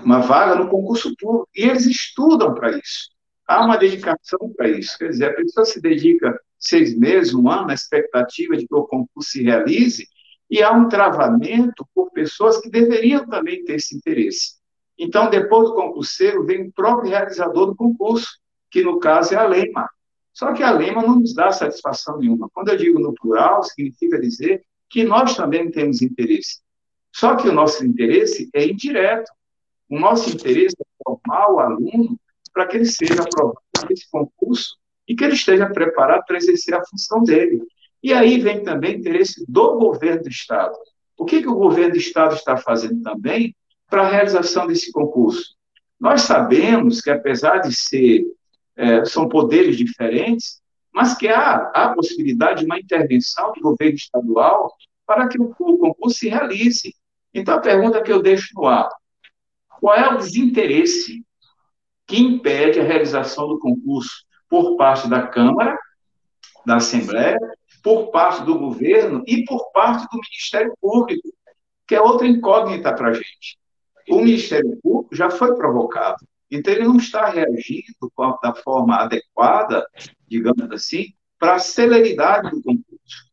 uma 0.04 0.20
vaga 0.22 0.56
no 0.56 0.70
concurso 0.70 1.14
público. 1.18 1.50
E 1.56 1.64
eles 1.64 1.86
estudam 1.86 2.54
para 2.54 2.72
isso. 2.72 3.10
Há 3.48 3.66
uma 3.66 3.78
dedicação 3.78 4.54
para 4.56 4.70
isso. 4.70 4.98
Quer 4.98 5.10
dizer, 5.10 5.32
a 5.32 5.36
pessoa 5.36 5.66
se 5.66 5.82
dedica 5.82 6.40
seis 6.62 6.98
meses, 6.98 7.34
um 7.34 7.50
ano, 7.50 7.68
na 7.68 7.74
expectativa 7.74 8.56
de 8.56 8.68
que 8.68 8.76
o 8.76 8.84
concurso 8.84 9.32
se 9.32 9.44
realize, 9.44 10.08
e 10.50 10.62
há 10.62 10.72
um 10.72 10.88
travamento 10.88 11.88
por 11.96 12.12
pessoas 12.12 12.60
que 12.62 12.70
deveriam 12.70 13.28
também 13.28 13.64
ter 13.66 13.76
esse 13.76 13.96
interesse. 13.96 14.62
Então, 14.98 15.30
depois 15.30 15.70
do 15.70 15.76
concurseiro, 15.76 16.46
vem 16.46 16.68
o 16.68 16.72
próprio 16.72 17.10
realizador 17.10 17.66
do 17.68 17.76
concurso, 17.76 18.30
que 18.70 18.84
no 18.84 19.00
caso 19.00 19.34
é 19.34 19.38
a 19.38 19.48
LEMA. 19.48 19.90
Só 20.34 20.54
que 20.54 20.62
a 20.62 20.72
LEMA 20.72 21.02
não 21.02 21.20
nos 21.20 21.34
dá 21.34 21.52
satisfação 21.52 22.18
nenhuma. 22.20 22.50
Quando 22.54 22.70
eu 22.70 22.78
digo 22.78 23.00
no 23.00 23.14
plural, 23.14 23.64
significa 23.64 24.20
dizer 24.20 24.64
que 24.90 25.04
nós 25.04 25.36
também 25.36 25.72
temos 25.72 26.02
interesse. 26.02 26.60
Só 27.14 27.36
que 27.36 27.50
o 27.50 27.54
nosso 27.54 27.86
interesse 27.86 28.50
é 28.54 28.66
indireto. 28.66 29.32
O 29.90 30.00
nosso 30.00 30.30
interesse 30.30 30.76
é 30.80 31.04
formar 31.04 31.52
o 31.52 31.60
aluno 31.60 32.18
para 32.54 32.68
que 32.68 32.78
ele 32.78 32.86
seja 32.86 33.22
aprovado 33.22 33.60
nesse 33.90 34.10
concurso 34.10 34.78
e 35.12 35.16
que 35.16 35.26
ele 35.26 35.34
esteja 35.34 35.70
preparado 35.70 36.24
para 36.26 36.38
exercer 36.38 36.74
a 36.74 36.86
função 36.86 37.22
dele. 37.22 37.62
E 38.02 38.14
aí 38.14 38.40
vem 38.40 38.64
também 38.64 38.96
o 38.96 39.00
interesse 39.00 39.44
do 39.46 39.78
governo 39.78 40.24
do 40.24 40.30
Estado. 40.30 40.74
O 41.18 41.26
que, 41.26 41.42
que 41.42 41.50
o 41.50 41.56
governo 41.56 41.92
do 41.92 41.98
Estado 41.98 42.34
está 42.34 42.56
fazendo 42.56 43.02
também 43.02 43.54
para 43.90 44.04
a 44.04 44.10
realização 44.10 44.66
desse 44.66 44.90
concurso? 44.90 45.54
Nós 46.00 46.22
sabemos 46.22 47.02
que, 47.02 47.10
apesar 47.12 47.58
de 47.58 47.76
ser, 47.76 48.24
é, 48.78 49.04
são 49.04 49.28
poderes 49.28 49.76
diferentes, 49.76 50.62
mas 50.94 51.14
que 51.14 51.28
há 51.28 51.70
a 51.74 51.90
possibilidade 51.90 52.62
de 52.62 52.66
uma 52.66 52.80
intervenção 52.80 53.52
do 53.52 53.60
governo 53.60 53.96
estadual 53.96 54.74
para 55.06 55.28
que 55.28 55.38
o 55.42 55.50
concurso 55.50 56.20
se 56.20 56.30
realize. 56.30 56.96
Então, 57.34 57.56
a 57.56 57.60
pergunta 57.60 58.02
que 58.02 58.14
eu 58.14 58.22
deixo 58.22 58.48
no 58.56 58.66
ar: 58.66 58.90
qual 59.78 59.94
é 59.94 60.08
o 60.14 60.18
desinteresse 60.18 61.22
que 62.08 62.18
impede 62.18 62.80
a 62.80 62.84
realização 62.84 63.50
do 63.50 63.60
concurso 63.60 64.31
por 64.52 64.76
parte 64.76 65.10
da 65.10 65.26
Câmara, 65.26 65.80
da 66.66 66.76
Assembleia, 66.76 67.40
por 67.82 68.12
parte 68.12 68.44
do 68.44 68.60
governo 68.60 69.24
e 69.26 69.46
por 69.46 69.72
parte 69.72 70.06
do 70.12 70.20
Ministério 70.20 70.74
Público, 70.82 71.30
que 71.88 71.96
é 71.96 72.02
outra 72.02 72.28
incógnita 72.28 72.94
para 72.94 73.12
a 73.12 73.14
gente. 73.14 73.58
O 74.10 74.18
Ministério 74.18 74.78
Público 74.84 75.16
já 75.16 75.30
foi 75.30 75.56
provocado, 75.56 76.18
então 76.52 76.74
ele 76.74 76.84
não 76.84 76.98
está 76.98 77.30
reagindo 77.30 78.12
da 78.44 78.54
forma 78.54 78.98
adequada, 78.98 79.88
digamos 80.28 80.70
assim, 80.70 81.14
para 81.40 81.56
a 81.56 81.60
celeridade 81.60 82.52
do 82.52 82.62
concurso. 82.62 83.32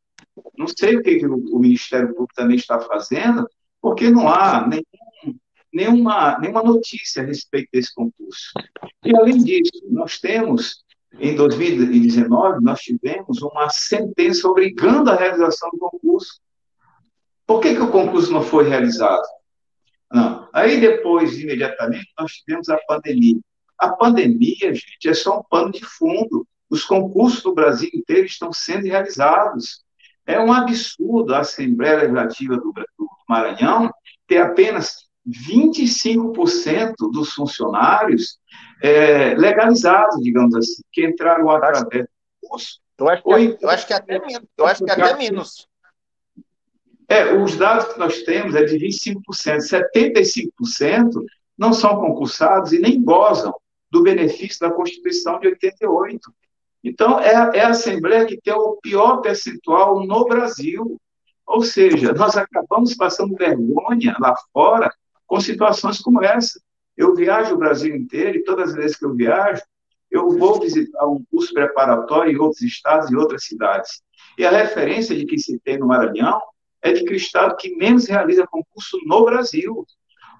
Não 0.57 0.69
sei 0.69 0.97
o 0.97 1.03
que, 1.03 1.27
o 1.27 1.59
Ministério 1.59 2.15
Público 2.15 2.33
também 2.35 2.57
está 2.57 2.79
fazendo, 2.79 3.45
porque 3.83 4.09
não 4.09 4.29
há 4.29 4.67
nenhum, 4.69 5.37
nenhuma, 5.75 6.39
nenhuma 6.39 6.63
notícia 6.63 7.23
a 7.23 7.27
respeito 7.27 7.69
desse 7.73 7.93
concurso. 7.93 8.53
E, 9.05 9.15
além 9.17 9.39
disso, 9.39 9.83
nós 9.91 10.21
temos 10.21 10.85
em 11.15 11.35
2019, 11.35 12.63
nós 12.63 12.81
tivemos 12.81 13.41
uma 13.43 13.69
sentença 13.71 14.47
obrigando 14.49 15.11
a 15.11 15.17
realização 15.17 15.71
do 15.71 15.79
concurso. 15.79 16.41
Por 17.47 17.61
que, 17.61 17.75
que 17.75 17.81
o 17.81 17.91
concurso 17.91 18.31
não 18.31 18.43
foi 18.43 18.69
realizado? 18.69 19.27
Não. 20.13 20.49
Aí 20.53 20.81
depois, 20.81 21.39
imediatamente, 21.39 22.13
nós 22.19 22.33
tivemos 22.33 22.69
a 22.69 22.79
pandemia. 22.87 23.39
A 23.79 23.91
pandemia, 23.91 24.75
gente, 24.75 25.09
é 25.09 25.15
só 25.15 25.39
um 25.39 25.43
pano 25.43 25.73
de 25.73 25.85
fundo. 25.85 26.47
Os 26.69 26.85
concursos 26.85 27.43
do 27.43 27.55
Brasil 27.55 27.89
inteiro 27.95 28.27
estão 28.27 28.53
sendo 28.53 28.87
realizados. 28.87 29.85
É 30.27 30.39
um 30.39 30.53
absurdo 30.53 31.35
a 31.35 31.41
Assembleia 31.41 32.01
Legislativa 32.01 32.57
do, 32.57 32.73
do 32.73 33.09
Maranhão 33.29 33.91
ter 34.27 34.39
apenas 34.39 35.08
25% 35.29 36.95
dos 37.13 37.33
funcionários 37.33 38.39
é, 38.83 39.35
legalizados, 39.35 40.23
digamos 40.23 40.55
assim, 40.55 40.83
que 40.93 41.07
entraram 41.07 41.51
através 41.51 42.05
do 42.05 42.49
curso. 42.49 42.81
Eu 42.99 43.09
acho, 43.09 43.23
que, 43.23 43.33
é- 43.33 43.59
eu 43.61 43.71
acho 43.71 43.87
que 43.87 43.93
é 43.93 43.97
até 43.97 44.19
menos. 44.19 44.49
Eu 44.57 44.67
acho 44.67 44.85
que 44.85 44.91
até 44.91 45.17
menos. 45.17 45.69
É, 47.09 47.33
os 47.35 47.57
dados 47.57 47.93
que 47.93 47.99
nós 47.99 48.23
temos 48.23 48.55
é 48.55 48.65
de 48.65 48.77
25%. 48.77 49.23
75% 49.31 51.25
não 51.57 51.73
são 51.73 52.01
concursados 52.01 52.73
e 52.73 52.79
nem 52.79 53.03
gozam 53.03 53.55
do 53.91 54.03
benefício 54.03 54.61
da 54.61 54.71
Constituição 54.75 55.39
de 55.41 55.49
88. 55.49 56.33
Então, 56.85 57.19
é, 57.21 57.33
é 57.59 57.61
a 57.63 57.69
Assembleia 57.69 58.27
que 58.27 58.41
tem 58.41 58.53
o 58.53 58.77
pior 58.83 59.19
percentual 59.19 60.05
no 60.05 60.25
Brasil. 60.25 61.01
Ou 61.47 61.63
seja, 61.63 62.13
nós 62.13 62.37
acabamos 62.37 62.95
passando 62.95 63.35
vergonha 63.35 64.15
lá 64.21 64.35
fora 64.53 64.93
com 65.29 65.39
situações 65.39 66.01
como 66.01 66.25
essa. 66.25 66.61
Eu 66.97 67.15
viajo 67.15 67.55
o 67.55 67.59
Brasil 67.59 67.95
inteiro 67.95 68.39
e 68.39 68.43
todas 68.43 68.71
as 68.71 68.75
vezes 68.75 68.97
que 68.97 69.05
eu 69.05 69.15
viajo, 69.15 69.63
eu 70.11 70.31
vou 70.31 70.59
visitar 70.59 71.07
um 71.07 71.23
curso 71.31 71.53
preparatório 71.53 72.33
em 72.33 72.39
outros 72.39 72.63
estados 72.63 73.11
e 73.11 73.15
outras 73.15 73.45
cidades. 73.45 74.03
E 74.37 74.45
a 74.45 74.51
referência 74.51 75.15
de 75.15 75.27
que 75.27 75.39
se 75.39 75.61
tem 75.61 75.79
no 75.79 75.87
Maranhão 75.87 76.41
é 76.83 76.93
de 76.93 77.05
que 77.05 77.13
o 77.13 77.17
estado 77.17 77.57
que 77.57 77.77
menos 77.77 78.09
realiza 78.09 78.47
concurso 78.47 78.99
no 79.05 79.25
Brasil. 79.25 79.87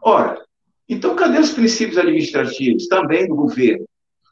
Ora, 0.03 0.43
então 0.89 1.15
cadê 1.15 1.39
os 1.39 1.53
princípios 1.53 1.99
administrativos 1.99 2.89
também 2.89 3.29
do 3.29 3.37
governo? 3.37 3.87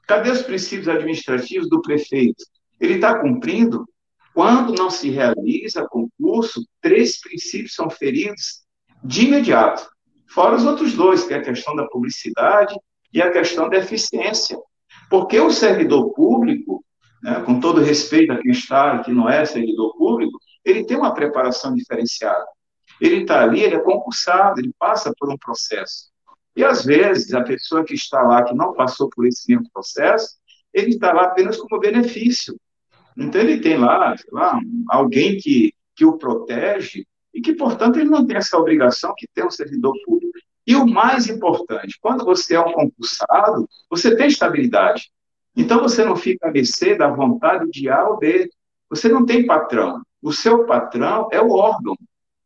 Cadê 0.09 0.31
os 0.31 0.43
princípios 0.43 0.89
administrativos 0.89 1.69
do 1.69 1.83
prefeito? 1.83 2.43
Ele 2.81 2.95
está 2.95 3.19
cumprindo? 3.21 3.87
Quando 4.33 4.75
não 4.75 4.91
se 4.91 5.11
realiza 5.11 5.87
concurso, 5.89 6.67
três 6.81 7.21
princípios 7.21 7.75
são 7.75 7.91
feridos 7.91 8.63
de 9.03 9.27
imediato. 9.27 9.87
Fora 10.29 10.57
os 10.57 10.65
outros 10.65 10.95
dois, 10.95 11.25
que 11.25 11.35
é 11.35 11.39
a 11.39 11.43
questão 11.43 11.75
da 11.75 11.87
publicidade 11.87 12.75
e 13.13 13.23
a 13.23 13.31
questão 13.31 13.69
da 13.69 13.79
eficiência. 13.79 14.59
Porque 15.09 15.39
o 15.39 15.51
servidor 15.51 16.13
público, 16.13 16.85
né, 17.23 17.41
com 17.43 17.61
todo 17.61 17.81
respeito 17.81 18.33
a 18.33 18.39
quem 18.39 18.51
está 18.51 18.97
e 18.97 19.05
que 19.05 19.13
não 19.13 19.29
é 19.29 19.45
servidor 19.45 19.97
público, 19.97 20.39
ele 20.65 20.85
tem 20.85 20.97
uma 20.97 21.15
preparação 21.15 21.75
diferenciada. 21.75 22.45
Ele 23.01 23.23
está 23.23 23.43
ali, 23.43 23.63
ele 23.63 23.77
é 23.77 23.81
concursado, 23.81 24.61
ele 24.61 24.73
passa 24.79 25.13
por 25.19 25.33
um 25.33 25.37
processo. 25.37 26.11
E, 26.57 26.65
às 26.65 26.85
vezes, 26.85 27.35
a 27.35 27.43
pessoa 27.43 27.85
que 27.85 27.95
está 27.95 28.23
lá, 28.23 28.43
que 28.43 28.55
não 28.55 28.73
passou 28.73 29.11
por 29.11 29.27
esse 29.27 29.45
mesmo 29.49 29.71
processo, 29.71 30.37
ele 30.73 30.91
está 30.91 31.13
lá 31.13 31.25
apenas 31.25 31.59
como 31.59 31.81
benefício. 31.81 32.59
Então, 33.17 33.41
ele 33.41 33.61
tem 33.61 33.77
lá, 33.77 34.15
lá 34.33 34.59
alguém 34.89 35.37
que, 35.39 35.75
que 35.95 36.05
o 36.05 36.17
protege, 36.17 37.07
e 37.37 37.41
que, 37.43 37.53
portanto, 37.53 37.99
ele 37.99 38.09
não 38.09 38.27
tem 38.27 38.39
essa 38.39 38.57
obrigação 38.57 39.13
que 39.15 39.29
tem 39.35 39.45
um 39.45 39.51
servidor 39.51 39.93
público. 40.07 40.33
E 40.67 40.75
o 40.75 40.87
mais 40.87 41.29
importante, 41.29 41.99
quando 42.01 42.25
você 42.25 42.55
é 42.55 42.61
um 42.61 42.73
concursado, 42.73 43.69
você 43.91 44.17
tem 44.17 44.29
estabilidade. 44.29 45.11
Então, 45.55 45.83
você 45.83 46.03
não 46.03 46.17
fica 46.17 46.49
a 46.49 46.51
mercê 46.51 46.95
da 46.95 47.09
vontade 47.09 47.71
de 47.71 47.91
A 47.91 48.09
ou 48.09 48.17
B. 48.17 48.49
Você 48.89 49.11
não 49.11 49.27
tem 49.27 49.45
patrão. 49.45 50.01
O 50.23 50.33
seu 50.33 50.65
patrão 50.65 51.29
é 51.31 51.39
o 51.39 51.51
órgão. 51.51 51.95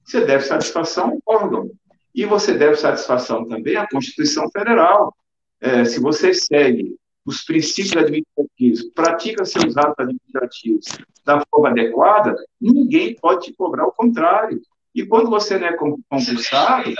Você 0.04 0.24
deve 0.24 0.42
satisfação 0.42 1.20
ao 1.24 1.36
órgão. 1.36 1.70
E 2.12 2.26
você 2.26 2.52
deve 2.52 2.74
satisfação 2.74 3.46
também 3.46 3.76
à 3.76 3.86
Constituição 3.88 4.50
Federal. 4.50 5.14
É, 5.60 5.84
se 5.84 6.00
você 6.00 6.34
segue 6.34 6.96
os 7.24 7.44
princípios 7.44 7.96
administrativos, 7.96 8.90
pratica 8.92 9.44
seus 9.44 9.76
atos 9.76 9.94
administrativos 9.98 10.86
da 11.24 11.40
forma 11.48 11.70
adequada, 11.70 12.34
ninguém 12.60 13.14
pode 13.14 13.46
te 13.46 13.52
cobrar 13.52 13.86
o 13.86 13.92
contrário. 13.92 14.60
E 14.94 15.04
quando 15.06 15.30
você 15.30 15.58
não 15.58 15.68
é 15.68 15.76
concursado, 15.76 16.92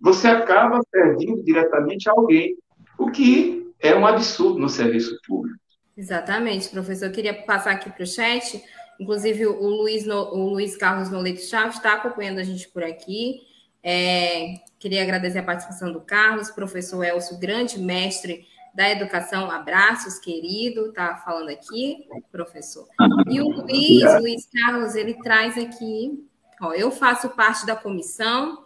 você 0.00 0.28
acaba 0.28 0.80
servindo 0.90 1.42
diretamente 1.42 2.08
a 2.08 2.12
alguém, 2.12 2.56
o 2.98 3.10
que 3.10 3.72
é 3.80 3.94
um 3.94 4.06
absurdo 4.06 4.58
no 4.58 4.68
serviço 4.68 5.18
público. 5.26 5.58
Exatamente, 5.96 6.68
professor. 6.68 7.06
Eu 7.06 7.12
queria 7.12 7.34
passar 7.44 7.72
aqui 7.72 7.88
para 7.90 8.02
o 8.02 8.06
chat. 8.06 8.62
Inclusive, 8.98 9.46
o 9.46 9.68
Luiz, 9.68 10.06
o 10.06 10.48
Luiz 10.50 10.76
Carlos 10.76 11.10
Noleto 11.10 11.42
Chaves 11.42 11.76
está 11.76 11.94
acompanhando 11.94 12.38
a 12.38 12.44
gente 12.44 12.68
por 12.68 12.82
aqui. 12.82 13.40
É, 13.82 14.54
queria 14.78 15.02
agradecer 15.02 15.38
a 15.38 15.42
participação 15.42 15.92
do 15.92 16.00
Carlos, 16.00 16.50
professor 16.50 17.04
Elcio, 17.04 17.38
grande 17.38 17.78
mestre 17.78 18.46
da 18.74 18.90
educação. 18.90 19.50
Abraços, 19.50 20.18
querido, 20.18 20.92
tá 20.92 21.16
falando 21.16 21.50
aqui, 21.50 22.06
professor. 22.32 22.88
E 23.28 23.40
o 23.40 23.48
Luiz, 23.48 24.20
Luiz 24.20 24.48
Carlos, 24.50 24.94
ele 24.96 25.14
traz 25.22 25.56
aqui 25.56 26.26
Ó, 26.66 26.72
eu 26.72 26.90
faço 26.90 27.28
parte 27.30 27.66
da 27.66 27.76
comissão 27.76 28.64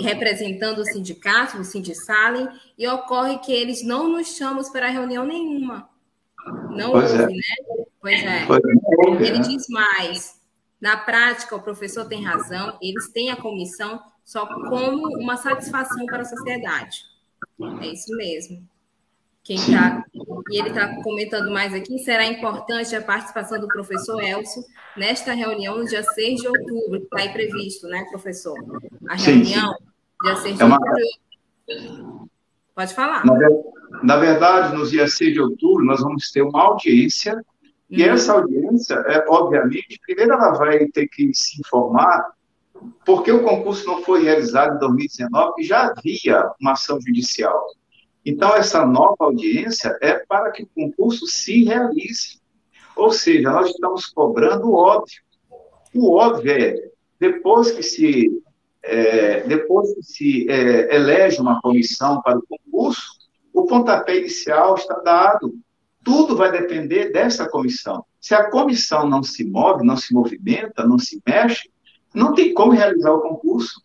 representando 0.00 0.78
o 0.78 0.84
sindicato, 0.84 1.58
o 1.58 1.64
Sindisalem, 1.64 2.48
e 2.76 2.86
ocorre 2.88 3.38
que 3.38 3.52
eles 3.52 3.84
não 3.84 4.08
nos 4.08 4.36
chamam 4.36 4.62
para 4.72 4.88
reunião 4.88 5.26
nenhuma. 5.26 5.88
Não 6.70 6.92
pois 6.92 7.10
houve, 7.10 7.22
é. 7.22 7.26
né? 7.26 7.86
Pois 8.00 8.22
é. 8.22 8.46
Pois 8.46 8.62
é. 8.64 9.26
Ele 9.26 9.38
diz 9.40 9.68
mais. 9.68 10.40
Na 10.80 10.96
prática, 10.96 11.56
o 11.56 11.62
professor 11.62 12.06
tem 12.06 12.22
razão, 12.22 12.76
eles 12.82 13.08
têm 13.08 13.30
a 13.30 13.36
comissão 13.36 14.02
só 14.24 14.46
como 14.46 15.16
uma 15.18 15.36
satisfação 15.36 16.04
para 16.06 16.22
a 16.22 16.26
sociedade. 16.26 17.04
É 17.80 17.86
isso 17.86 18.14
mesmo. 18.16 18.68
Quem 19.44 19.58
tá, 19.58 20.02
e 20.50 20.58
ele 20.58 20.70
está 20.70 21.02
comentando 21.02 21.50
mais 21.50 21.74
aqui, 21.74 21.98
será 21.98 22.24
importante 22.24 22.96
a 22.96 23.02
participação 23.02 23.60
do 23.60 23.68
professor 23.68 24.18
Elcio 24.22 24.62
nesta 24.96 25.34
reunião 25.34 25.76
no 25.76 25.84
dia 25.84 26.02
6 26.02 26.40
de 26.40 26.48
outubro, 26.48 26.96
está 26.96 27.20
aí 27.20 27.28
previsto, 27.28 27.86
né, 27.86 28.06
professor? 28.10 28.56
A 29.06 29.14
reunião, 29.14 29.74
sim. 29.74 29.84
dia 30.24 30.36
6 30.36 30.56
de 30.56 30.62
é 30.62 30.64
uma... 30.64 30.78
outubro. 30.78 32.30
Pode 32.74 32.94
falar. 32.94 33.24
Na, 33.26 33.34
na, 34.02 34.16
verdade, 34.16 34.74
no 34.74 34.86
dia 34.86 35.06
6 35.06 35.34
de 35.34 35.40
outubro, 35.40 35.84
nós 35.84 36.00
vamos 36.00 36.30
ter 36.30 36.40
uma 36.40 36.62
audiência, 36.62 37.38
e 37.90 38.02
hum. 38.02 38.06
essa 38.06 38.32
audiência, 38.32 38.94
é, 38.94 39.26
obviamente, 39.28 40.00
primeiro 40.06 40.32
ela 40.32 40.52
vai 40.52 40.86
ter 40.86 41.06
que 41.06 41.30
se 41.34 41.60
informar 41.60 42.32
porque 43.04 43.30
o 43.30 43.42
concurso 43.42 43.86
não 43.86 44.02
foi 44.02 44.24
realizado 44.24 44.76
em 44.76 44.78
2019 44.78 45.52
e 45.58 45.64
já 45.64 45.86
havia 45.86 46.50
uma 46.60 46.72
ação 46.72 46.98
judicial. 47.00 47.66
Então, 48.24 48.54
essa 48.54 48.86
nova 48.86 49.16
audiência 49.20 49.96
é 50.00 50.14
para 50.14 50.50
que 50.50 50.62
o 50.62 50.68
concurso 50.74 51.26
se 51.26 51.64
realize. 51.64 52.40
Ou 52.96 53.10
seja, 53.10 53.50
nós 53.50 53.70
estamos 53.70 54.06
cobrando 54.06 54.70
o 54.70 54.74
óbvio. 54.74 55.22
O 55.94 56.14
óbvio 56.14 56.52
é, 56.52 56.90
depois 57.20 57.70
que 57.70 57.82
se, 57.82 58.42
é, 58.82 59.40
depois 59.40 59.94
que 59.94 60.02
se 60.02 60.50
é, 60.50 60.94
elege 60.94 61.40
uma 61.40 61.60
comissão 61.60 62.22
para 62.22 62.38
o 62.38 62.44
concurso, 62.46 63.02
o 63.52 63.66
pontapé 63.66 64.18
inicial 64.18 64.74
está 64.74 64.94
dado. 65.00 65.54
Tudo 66.02 66.36
vai 66.36 66.50
depender 66.50 67.12
dessa 67.12 67.48
comissão. 67.48 68.04
Se 68.20 68.34
a 68.34 68.50
comissão 68.50 69.08
não 69.08 69.22
se 69.22 69.44
move, 69.44 69.84
não 69.84 69.96
se 69.96 70.12
movimenta, 70.12 70.86
não 70.86 70.98
se 70.98 71.22
mexe, 71.26 71.70
não 72.14 72.34
tem 72.34 72.52
como 72.54 72.72
realizar 72.72 73.12
o 73.12 73.20
concurso. 73.20 73.82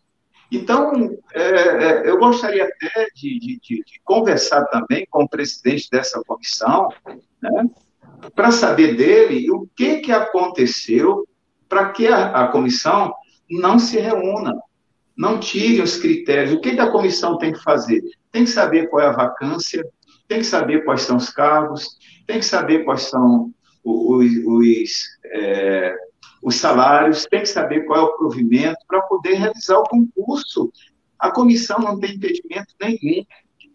Então, 0.50 1.16
é, 1.32 1.42
é, 1.42 2.10
eu 2.10 2.18
gostaria 2.18 2.64
até 2.64 3.06
de, 3.14 3.38
de, 3.38 3.60
de, 3.60 4.00
conversar 4.04 4.64
também 4.66 5.06
com 5.08 5.22
o 5.22 5.28
presidente 5.28 5.88
dessa 5.90 6.20
comissão, 6.26 6.88
né, 7.40 7.70
para 8.34 8.50
saber 8.50 8.96
dele 8.96 9.50
o 9.50 9.68
que, 9.76 9.98
que 9.98 10.12
aconteceu 10.12 11.26
para 11.68 11.90
que 11.90 12.08
a, 12.08 12.30
a, 12.32 12.48
comissão 12.48 13.14
não 13.48 13.78
se 13.78 13.98
reúna, 14.00 14.60
não 15.16 15.38
tire 15.38 15.80
os 15.80 15.96
critérios. 15.96 16.52
O 16.52 16.60
que, 16.60 16.74
que 16.74 16.80
a 16.80 16.90
comissão 16.90 17.38
tem 17.38 17.52
que 17.52 17.62
fazer? 17.62 18.02
Tem 18.32 18.44
que 18.44 18.50
saber 18.50 18.88
qual 18.88 19.04
é 19.04 19.06
a 19.06 19.12
vacância, 19.12 19.84
tem 20.26 20.38
que 20.38 20.46
saber 20.46 20.84
quais 20.84 21.02
são 21.02 21.16
os 21.16 21.30
cargos, 21.30 21.96
tem 22.26 22.40
que 22.40 22.44
saber 22.44 22.84
quais 22.84 23.02
são 23.02 23.52
os, 23.84 24.26
os 24.44 24.90
é, 25.26 25.94
os 26.42 26.56
salários, 26.56 27.26
tem 27.26 27.40
que 27.40 27.48
saber 27.48 27.84
qual 27.84 28.00
é 28.00 28.02
o 28.02 28.16
provimento 28.16 28.78
para 28.88 29.02
poder 29.02 29.34
realizar 29.34 29.78
o 29.78 29.84
concurso. 29.84 30.72
A 31.18 31.30
comissão 31.30 31.78
não 31.78 31.98
tem 31.98 32.14
impedimento 32.14 32.74
nenhum. 32.80 33.24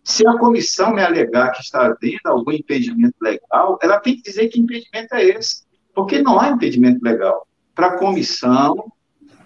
Se 0.03 0.27
a 0.27 0.37
comissão 0.37 0.93
me 0.93 1.01
alegar 1.01 1.51
que 1.51 1.61
está 1.61 1.85
havendo 1.85 2.21
algum 2.25 2.51
impedimento 2.51 3.15
legal, 3.21 3.77
ela 3.81 3.99
tem 3.99 4.15
que 4.15 4.23
dizer 4.23 4.49
que 4.49 4.59
impedimento 4.59 5.13
é 5.13 5.23
esse, 5.25 5.63
porque 5.93 6.21
não 6.21 6.39
há 6.39 6.49
impedimento 6.49 7.03
legal. 7.03 7.47
Para 7.73 7.87
a 7.87 7.97
comissão 7.97 8.91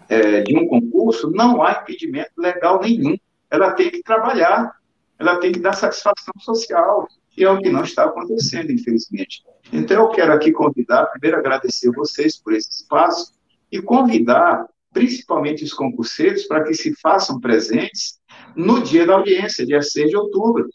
é, 0.08 0.42
de 0.42 0.58
um 0.58 0.68
concurso, 0.68 1.30
não 1.32 1.62
há 1.62 1.82
impedimento 1.82 2.32
legal 2.38 2.80
nenhum. 2.82 3.18
Ela 3.50 3.72
tem 3.72 3.90
que 3.90 4.02
trabalhar, 4.02 4.72
ela 5.18 5.38
tem 5.38 5.52
que 5.52 5.60
dar 5.60 5.74
satisfação 5.74 6.34
social, 6.40 7.08
e 7.38 7.44
é 7.44 7.50
o 7.50 7.60
que 7.60 7.70
não 7.70 7.84
está 7.84 8.06
acontecendo, 8.06 8.72
infelizmente. 8.72 9.44
Então, 9.72 10.04
eu 10.04 10.10
quero 10.10 10.34
aqui 10.34 10.52
convidar, 10.52 11.06
primeiro 11.08 11.38
agradecer 11.38 11.92
vocês 11.92 12.38
por 12.38 12.54
esse 12.54 12.82
espaço 12.82 13.34
e 13.72 13.82
convidar 13.82 14.68
principalmente 14.92 15.64
os 15.64 15.74
concurseiros 15.74 16.44
para 16.44 16.64
que 16.64 16.74
se 16.74 16.96
façam 17.00 17.40
presentes 17.40 18.20
no 18.56 18.82
dia 18.82 19.06
da 19.06 19.14
audiência, 19.14 19.66
dia 19.66 19.82
6 19.82 20.10
de 20.10 20.18
outubro. 20.18 20.68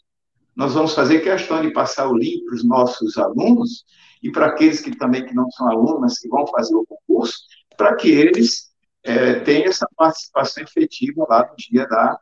Nós 0.55 0.73
vamos 0.73 0.93
fazer 0.93 1.19
questão 1.19 1.61
de 1.61 1.71
passar 1.71 2.07
o 2.07 2.17
link 2.17 2.45
para 2.45 2.55
os 2.55 2.63
nossos 2.63 3.17
alunos 3.17 3.83
e 4.23 4.31
para 4.31 4.47
aqueles 4.47 4.79
que 4.79 4.95
também 4.95 5.25
que 5.25 5.35
não 5.35 5.49
são 5.51 5.69
alunos, 5.69 6.17
que 6.17 6.29
vão 6.29 6.47
fazer 6.47 6.75
o 6.75 6.85
concurso, 6.85 7.37
para 7.75 7.95
que 7.95 8.09
eles 8.09 8.71
é, 9.03 9.39
tenham 9.41 9.67
essa 9.67 9.87
participação 9.97 10.63
efetiva 10.63 11.25
lá 11.29 11.45
no 11.45 11.55
dia 11.57 11.85
da, 11.87 12.17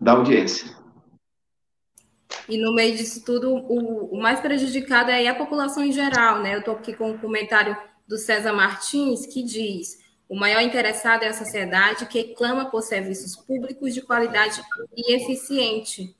da 0.00 0.12
audiência. 0.12 0.81
E 2.48 2.58
no 2.58 2.74
meio 2.74 2.96
disso 2.96 3.24
tudo, 3.24 3.54
o, 3.54 4.14
o 4.14 4.20
mais 4.20 4.40
prejudicado 4.40 5.10
é 5.10 5.26
a 5.28 5.34
população 5.34 5.84
em 5.84 5.92
geral, 5.92 6.40
né? 6.42 6.54
Eu 6.54 6.58
estou 6.58 6.74
aqui 6.74 6.92
com 6.92 7.10
um 7.10 7.18
comentário 7.18 7.76
do 8.06 8.18
César 8.18 8.52
Martins 8.52 9.26
que 9.26 9.42
diz: 9.42 9.98
o 10.28 10.34
maior 10.34 10.60
interessado 10.62 11.22
é 11.22 11.28
a 11.28 11.34
sociedade 11.34 12.06
que 12.06 12.34
clama 12.34 12.70
por 12.70 12.82
serviços 12.82 13.36
públicos 13.36 13.94
de 13.94 14.02
qualidade 14.02 14.62
e 14.96 15.14
eficiente. 15.14 16.16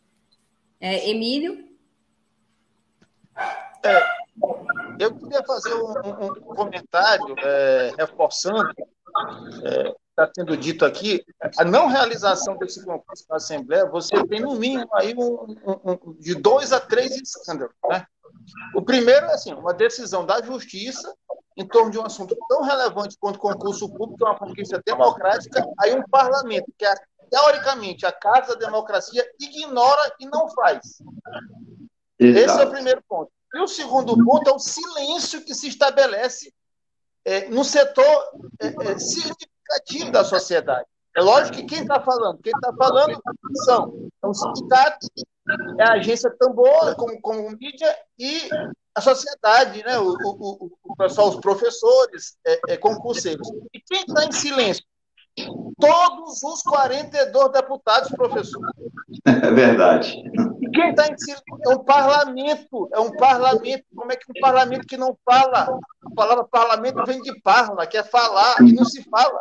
É, 0.81 1.09
Emílio? 1.09 1.69
É, 3.85 4.03
eu 4.99 5.15
queria 5.15 5.43
fazer 5.45 5.75
um, 5.75 6.27
um 6.27 6.55
comentário 6.55 7.35
é, 7.39 7.93
reforçando 7.99 8.73
é, 9.65 9.95
está 10.13 10.31
sendo 10.35 10.57
dito 10.57 10.85
aqui, 10.85 11.25
a 11.59 11.65
não 11.65 11.89
realização 11.89 12.57
desse 12.59 12.85
concurso 12.85 13.25
na 13.29 13.37
Assembleia, 13.37 13.87
você 13.87 14.23
tem 14.27 14.41
no 14.41 14.55
mínimo 14.55 14.89
aí 14.95 15.15
um, 15.17 15.57
um, 15.67 15.91
um, 15.93 16.17
de 16.19 16.35
dois 16.35 16.73
a 16.73 16.79
três 16.79 17.17
escândalos. 17.17 17.75
Né? 17.89 18.07
O 18.75 18.83
primeiro 18.83 19.27
é 19.27 19.35
assim, 19.35 19.55
uma 19.55 19.73
decisão 19.73 20.25
da 20.25 20.43
Justiça 20.43 21.13
em 21.57 21.67
torno 21.67 21.91
de 21.91 21.99
um 21.99 22.05
assunto 22.05 22.37
tão 22.49 22.63
relevante 22.63 23.17
quanto 23.19 23.39
concurso 23.39 23.89
público, 23.91 24.27
é 24.27 24.31
uma 24.31 24.39
conquista 24.39 24.83
democrática, 24.85 25.63
aí 25.81 25.95
um 25.95 26.03
parlamento, 26.05 26.73
que 26.79 26.85
é 26.85 26.95
teoricamente 27.31 28.07
a 28.07 28.13
casa 28.13 28.55
da 28.55 28.67
democracia, 28.67 29.27
ignora 29.39 30.15
e 30.19 30.27
não 30.27 30.49
faz. 30.51 31.03
Exato. 32.19 32.45
Esse 32.45 32.61
é 32.61 32.65
o 32.65 32.71
primeiro 32.71 33.03
ponto. 33.07 33.31
E 33.55 33.61
o 33.61 33.67
segundo 33.67 34.17
ponto 34.25 34.49
é 34.49 34.53
o 34.53 34.59
silêncio 34.59 35.45
que 35.45 35.55
se 35.55 35.69
estabelece 35.69 36.55
é, 37.25 37.49
no 37.49 37.65
setor 37.65 38.25
é, 38.61 38.67
é, 38.67 38.99
significativo 39.63 40.11
da 40.11 40.25
sociedade. 40.25 40.87
É 41.17 41.21
lógico 41.21 41.59
que 41.59 41.65
quem 41.65 41.83
está 41.83 42.01
falando, 42.01 42.41
quem 42.43 42.53
está 42.55 42.73
falando 42.75 43.21
são, 43.65 44.11
são 44.21 44.31
os 44.31 44.41
sindicatos, 44.41 45.09
é 45.79 45.83
a 45.83 45.93
agência 45.95 46.31
Tambor, 46.39 46.95
como, 46.97 47.21
como 47.21 47.51
mídia, 47.51 47.95
e 48.19 48.49
a 48.95 49.01
sociedade, 49.01 49.83
né? 49.85 49.99
o, 49.99 50.15
o, 50.23 50.71
o 50.85 50.97
pessoal, 50.97 51.29
os 51.29 51.37
professores, 51.37 52.37
é, 52.47 52.61
é, 52.71 52.77
concurseiros. 52.77 53.47
E 53.75 53.81
quem 53.81 54.01
está 54.01 54.25
em 54.25 54.33
silêncio? 54.33 54.85
Todos 55.79 56.43
os 56.43 56.63
42 56.63 57.53
deputados, 57.53 58.11
professor. 58.11 58.63
É 59.25 59.51
verdade. 59.51 60.23
E 60.61 60.71
quem 60.71 60.91
está 60.91 61.09
em 61.09 61.19
silêncio 61.19 61.45
é 61.67 61.75
um 61.75 61.85
parlamento, 61.85 62.89
é 62.93 63.01
um 63.01 63.13
parlamento. 63.17 63.85
Como 63.95 64.13
é 64.13 64.17
que 64.17 64.31
um 64.31 64.41
parlamento 64.41 64.87
que 64.87 64.97
não 64.97 65.17
fala? 65.25 65.79
A 66.05 66.15
palavra 66.15 66.45
parlamento 66.45 67.05
vem 67.07 67.21
de 67.23 67.41
parla, 67.41 67.87
que 67.87 67.97
é 67.97 68.03
falar, 68.03 68.61
e 68.61 68.73
não 68.73 68.85
se 68.85 69.03
fala. 69.05 69.41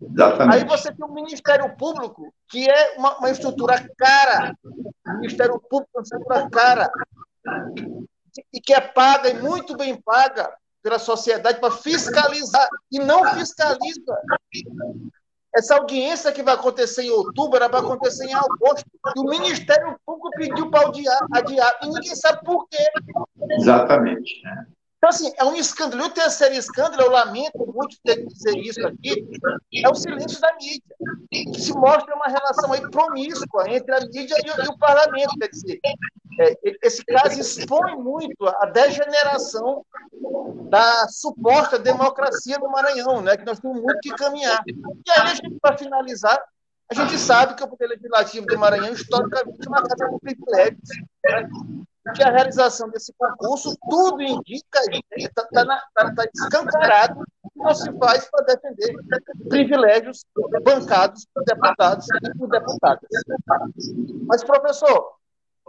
Exatamente. 0.00 0.56
Aí 0.56 0.64
você 0.64 0.92
tem 0.92 1.04
o 1.04 1.12
Ministério 1.12 1.76
Público, 1.76 2.32
que 2.48 2.68
é 2.68 2.94
uma, 2.96 3.18
uma 3.18 3.30
estrutura 3.30 3.74
cara. 3.98 4.54
O 4.64 5.12
Ministério 5.14 5.60
Público 5.60 5.90
é 5.94 5.98
uma 5.98 6.02
estrutura 6.02 6.50
cara. 6.50 6.90
E 8.52 8.60
que 8.60 8.72
é 8.72 8.80
paga, 8.80 9.28
e 9.30 9.42
muito 9.42 9.76
bem 9.76 10.00
paga, 10.00 10.52
pela 10.82 10.98
sociedade 11.00 11.58
para 11.58 11.72
fiscalizar 11.72 12.68
e 12.92 13.00
não 13.00 13.24
fiscaliza. 13.34 14.16
Essa 15.56 15.76
audiência 15.76 16.30
que 16.30 16.42
vai 16.42 16.54
acontecer 16.54 17.02
em 17.02 17.10
outubro 17.10 17.56
era 17.56 17.68
para 17.68 17.80
acontecer 17.80 18.26
em 18.26 18.34
agosto. 18.34 18.84
E 19.16 19.20
o 19.20 19.24
Ministério 19.24 19.98
Público 20.04 20.30
pediu 20.36 20.70
para 20.70 20.86
adiar, 20.86 21.18
adiar 21.32 21.78
e 21.82 21.86
ninguém 21.86 22.14
sabe 22.14 22.44
por 22.44 22.68
quê. 22.68 22.84
Exatamente. 23.58 24.42
Então, 25.06 25.14
assim, 25.14 25.32
é 25.38 25.44
um 25.44 25.54
escândalo. 25.54 26.02
E 26.02 26.06
o 26.06 26.10
terceiro 26.10 26.54
escândalo, 26.56 27.02
eu 27.02 27.10
lamento 27.12 27.58
muito 27.58 27.96
ter 28.04 28.16
que 28.16 28.26
dizer 28.26 28.58
isso 28.58 28.84
aqui, 28.84 29.24
é 29.84 29.88
o 29.88 29.94
silêncio 29.94 30.40
da 30.40 30.52
mídia, 30.54 30.82
que 31.30 31.60
se 31.60 31.72
mostra 31.72 32.12
uma 32.12 32.26
relação 32.26 32.72
aí 32.72 32.80
promíscua 32.90 33.70
entre 33.70 33.94
a 33.94 34.00
mídia 34.00 34.36
e 34.44 34.50
o, 34.50 34.64
e 34.64 34.68
o 34.68 34.78
parlamento. 34.78 35.38
Quer 35.38 35.48
dizer, 35.48 35.78
é, 36.40 36.56
esse 36.82 37.04
caso 37.04 37.38
expõe 37.38 37.94
muito 37.94 38.46
a 38.46 38.66
degeneração 38.66 39.86
da 40.68 41.06
suposta 41.08 41.78
democracia 41.78 42.58
do 42.58 42.68
Maranhão, 42.68 43.22
né, 43.22 43.36
que 43.36 43.44
nós 43.44 43.60
temos 43.60 43.80
muito 43.80 44.00
que 44.00 44.10
caminhar. 44.10 44.60
E 44.66 45.10
aí, 45.20 45.58
para 45.62 45.78
finalizar, 45.78 46.42
a 46.90 46.94
gente 46.94 47.16
sabe 47.16 47.54
que 47.54 47.62
o 47.62 47.68
Poder 47.68 47.86
Legislativo 47.86 48.46
do 48.46 48.58
Maranhão, 48.58 48.92
historicamente, 48.92 49.64
é 49.64 49.68
uma 49.68 49.82
casa 49.84 50.08
de 50.10 50.18
privilégios. 50.18 50.88
Né? 51.24 51.48
Que 52.14 52.22
a 52.22 52.30
realização 52.30 52.88
desse 52.90 53.12
concurso, 53.18 53.76
tudo 53.88 54.22
indica, 54.22 54.80
está 55.16 55.44
tá, 55.52 55.82
tá, 55.94 56.14
tá 56.14 56.24
escancarado, 56.34 57.24
que 57.52 57.58
não 57.58 57.74
se 57.74 57.92
faz 57.98 58.28
para 58.30 58.44
defender 58.44 58.94
privilégios 59.48 60.24
bancados 60.62 61.26
por 61.34 61.44
deputados 61.44 62.06
e 62.10 62.38
por 62.38 62.48
deputadas. 62.48 63.08
Mas, 64.26 64.44
professor, 64.44 65.12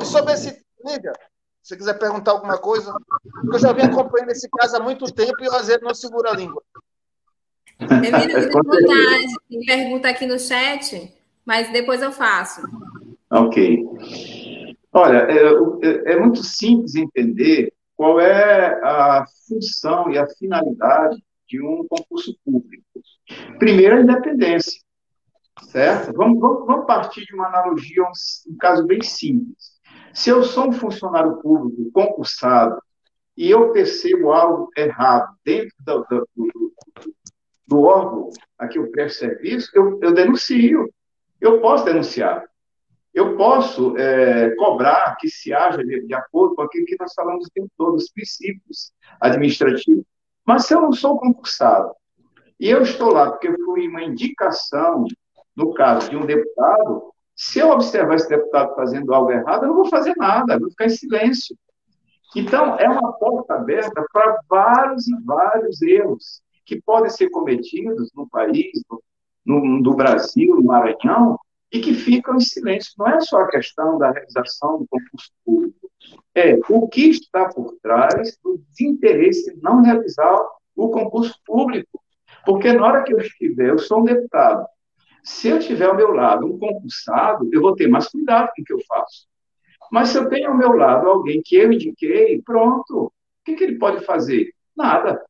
sobre 0.03 0.33
esse 0.33 0.63
nível, 0.83 1.13
se 1.61 1.69
você 1.69 1.77
quiser 1.77 1.99
perguntar 1.99 2.31
alguma 2.31 2.57
coisa, 2.57 2.93
porque 3.41 3.55
eu 3.55 3.59
já 3.59 3.73
venho 3.73 3.91
acompanhando 3.91 4.31
esse 4.31 4.47
caso 4.49 4.77
há 4.77 4.79
muito 4.79 5.11
tempo 5.11 5.43
e 5.43 5.49
o 5.49 5.53
Azedo 5.53 5.85
não 5.85 5.93
segura 5.93 6.31
a 6.31 6.35
língua. 6.35 6.63
Emílio, 7.79 8.49
tem 9.49 9.65
pergunta 9.65 10.09
aqui 10.09 10.25
no 10.25 10.39
chat. 10.39 11.13
mas 11.45 11.71
depois 11.71 12.01
eu 12.01 12.11
faço. 12.11 12.61
Ok. 13.29 14.46
Olha, 14.97 15.27
é, 15.29 15.37
é, 15.87 16.13
é 16.13 16.19
muito 16.19 16.43
simples 16.43 16.95
entender 16.95 17.71
qual 17.95 18.19
é 18.19 18.81
a 18.83 19.25
função 19.47 20.09
e 20.09 20.17
a 20.17 20.27
finalidade 20.27 21.23
de 21.47 21.61
um 21.61 21.85
concurso 21.87 22.35
público. 22.43 22.83
Primeiro, 23.59 23.97
a 23.97 24.01
independência, 24.01 24.81
certo? 25.69 26.17
Vamos, 26.17 26.39
vamos, 26.39 26.65
vamos 26.65 26.87
partir 26.87 27.25
de 27.25 27.35
uma 27.35 27.45
analogia, 27.45 28.01
um, 28.01 28.51
um 28.51 28.57
caso 28.57 28.87
bem 28.87 29.03
simples. 29.03 29.77
Se 30.15 30.31
eu 30.31 30.43
sou 30.43 30.69
um 30.69 30.71
funcionário 30.71 31.37
público 31.43 31.91
concursado 31.91 32.81
e 33.37 33.51
eu 33.51 33.71
percebo 33.71 34.31
algo 34.31 34.71
errado 34.75 35.31
dentro 35.45 35.75
do, 35.85 36.05
do, 36.09 36.27
do, 36.35 36.73
do 37.67 37.81
órgão 37.83 38.31
a 38.57 38.67
que 38.67 38.79
eu 38.79 38.89
presto 38.89 39.19
serviço, 39.19 39.69
eu, 39.75 39.99
eu 40.01 40.11
denuncio. 40.11 40.91
Eu 41.39 41.61
posso 41.61 41.85
denunciar. 41.85 42.43
Eu 43.17 43.35
posso 43.35 43.97
é, 43.97 44.51
cobrar 44.57 45.15
que 45.19 45.27
se 45.27 45.51
haja 45.51 45.83
de, 45.83 46.05
de, 46.05 46.13
acordo 46.13 46.53
com 46.53 46.61
aquilo 46.61 46.85
que 46.85 46.95
nós 46.99 47.15
falamos 47.15 47.47
o 47.47 47.49
tempo 47.49 47.67
todo, 47.75 47.95
os 47.95 48.11
princípios 48.11 48.91
administrativos. 49.19 50.05
Mas 50.45 50.67
se 50.67 50.75
eu 50.75 50.81
não 50.81 50.91
sou 50.91 51.17
concursado 51.17 51.95
e 52.59 52.69
eu 52.69 52.83
estou 52.83 53.11
lá 53.11 53.31
porque 53.31 53.51
fui 53.65 53.87
uma 53.87 54.03
indicação, 54.03 55.07
no 55.55 55.73
caso 55.73 56.11
de 56.11 56.15
um 56.15 56.27
deputado, 56.27 57.11
se 57.35 57.57
eu 57.57 57.71
observar 57.71 58.13
esse 58.13 58.29
deputado 58.29 58.75
fazendo 58.75 59.11
algo 59.11 59.31
errado, 59.31 59.63
eu 59.63 59.69
não 59.69 59.77
vou 59.77 59.89
fazer 59.89 60.13
nada, 60.15 60.53
eu 60.53 60.59
vou 60.59 60.69
ficar 60.69 60.85
em 60.85 60.89
silêncio. 60.89 61.57
Então, 62.35 62.77
é 62.77 62.87
uma 62.87 63.13
porta 63.13 63.55
aberta 63.55 64.05
para 64.13 64.39
vários 64.47 65.07
e 65.07 65.15
vários 65.23 65.81
erros 65.81 66.43
que 66.63 66.79
podem 66.79 67.09
ser 67.09 67.31
cometidos 67.31 68.11
no 68.15 68.29
país, 68.29 68.79
no, 69.43 69.59
no 69.65 69.95
Brasil, 69.95 70.55
no 70.55 70.63
Maranhão, 70.63 71.39
e 71.71 71.79
que 71.79 71.93
ficam 71.93 72.35
em 72.35 72.39
silêncio. 72.39 72.93
Não 72.97 73.07
é 73.07 73.19
só 73.19 73.41
a 73.41 73.49
questão 73.49 73.97
da 73.97 74.11
realização 74.11 74.79
do 74.79 74.87
concurso 74.87 75.31
público, 75.45 75.91
é 76.33 76.57
o 76.69 76.87
que 76.87 77.09
está 77.09 77.49
por 77.49 77.75
trás 77.81 78.37
do 78.43 78.57
desinteresse 78.69 79.51
em 79.51 79.61
não 79.61 79.81
realizar 79.81 80.39
o 80.75 80.89
concurso 80.89 81.35
público. 81.45 82.01
Porque 82.45 82.71
na 82.71 82.85
hora 82.85 83.03
que 83.03 83.13
eu 83.13 83.19
estiver, 83.19 83.69
eu 83.69 83.77
sou 83.77 83.99
um 84.01 84.03
deputado, 84.03 84.65
se 85.27 85.49
eu 85.49 85.59
tiver 85.59 85.85
ao 85.85 85.95
meu 85.95 86.13
lado 86.13 86.45
um 86.45 86.57
concursado, 86.57 87.49
eu 87.51 87.59
vou 87.59 87.75
ter 87.75 87.87
mais 87.87 88.07
cuidado 88.07 88.49
com 88.55 88.61
o 88.61 88.65
que 88.65 88.71
eu 88.71 88.79
faço. 88.87 89.27
Mas 89.91 90.09
se 90.09 90.17
eu 90.17 90.29
tenho 90.29 90.49
ao 90.49 90.57
meu 90.57 90.71
lado 90.71 91.07
alguém 91.09 91.41
que 91.43 91.57
eu 91.57 91.71
indiquei, 91.71 92.41
pronto, 92.41 93.05
o 93.07 93.11
que, 93.43 93.55
que 93.55 93.63
ele 93.65 93.77
pode 93.77 94.05
fazer? 94.05 94.53
Nada. 94.75 95.21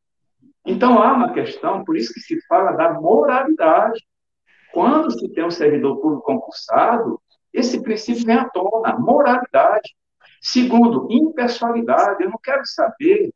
Então 0.64 1.02
há 1.02 1.14
uma 1.14 1.34
questão, 1.34 1.84
por 1.84 1.98
isso 1.98 2.14
que 2.14 2.20
se 2.20 2.40
fala 2.48 2.74
da 2.74 2.94
moralidade. 2.94 4.00
Quando 4.78 5.10
se 5.10 5.28
tem 5.30 5.44
um 5.44 5.50
servidor 5.50 6.00
público 6.00 6.22
concursado, 6.22 7.20
esse 7.52 7.82
princípio 7.82 8.28
vem 8.28 8.36
à 8.36 8.48
tona, 8.48 8.96
moralidade. 9.00 9.96
Segundo, 10.40 11.08
impessoalidade. 11.10 12.24
Eu 12.24 12.30
não 12.30 12.38
quero 12.38 12.64
saber 12.64 13.34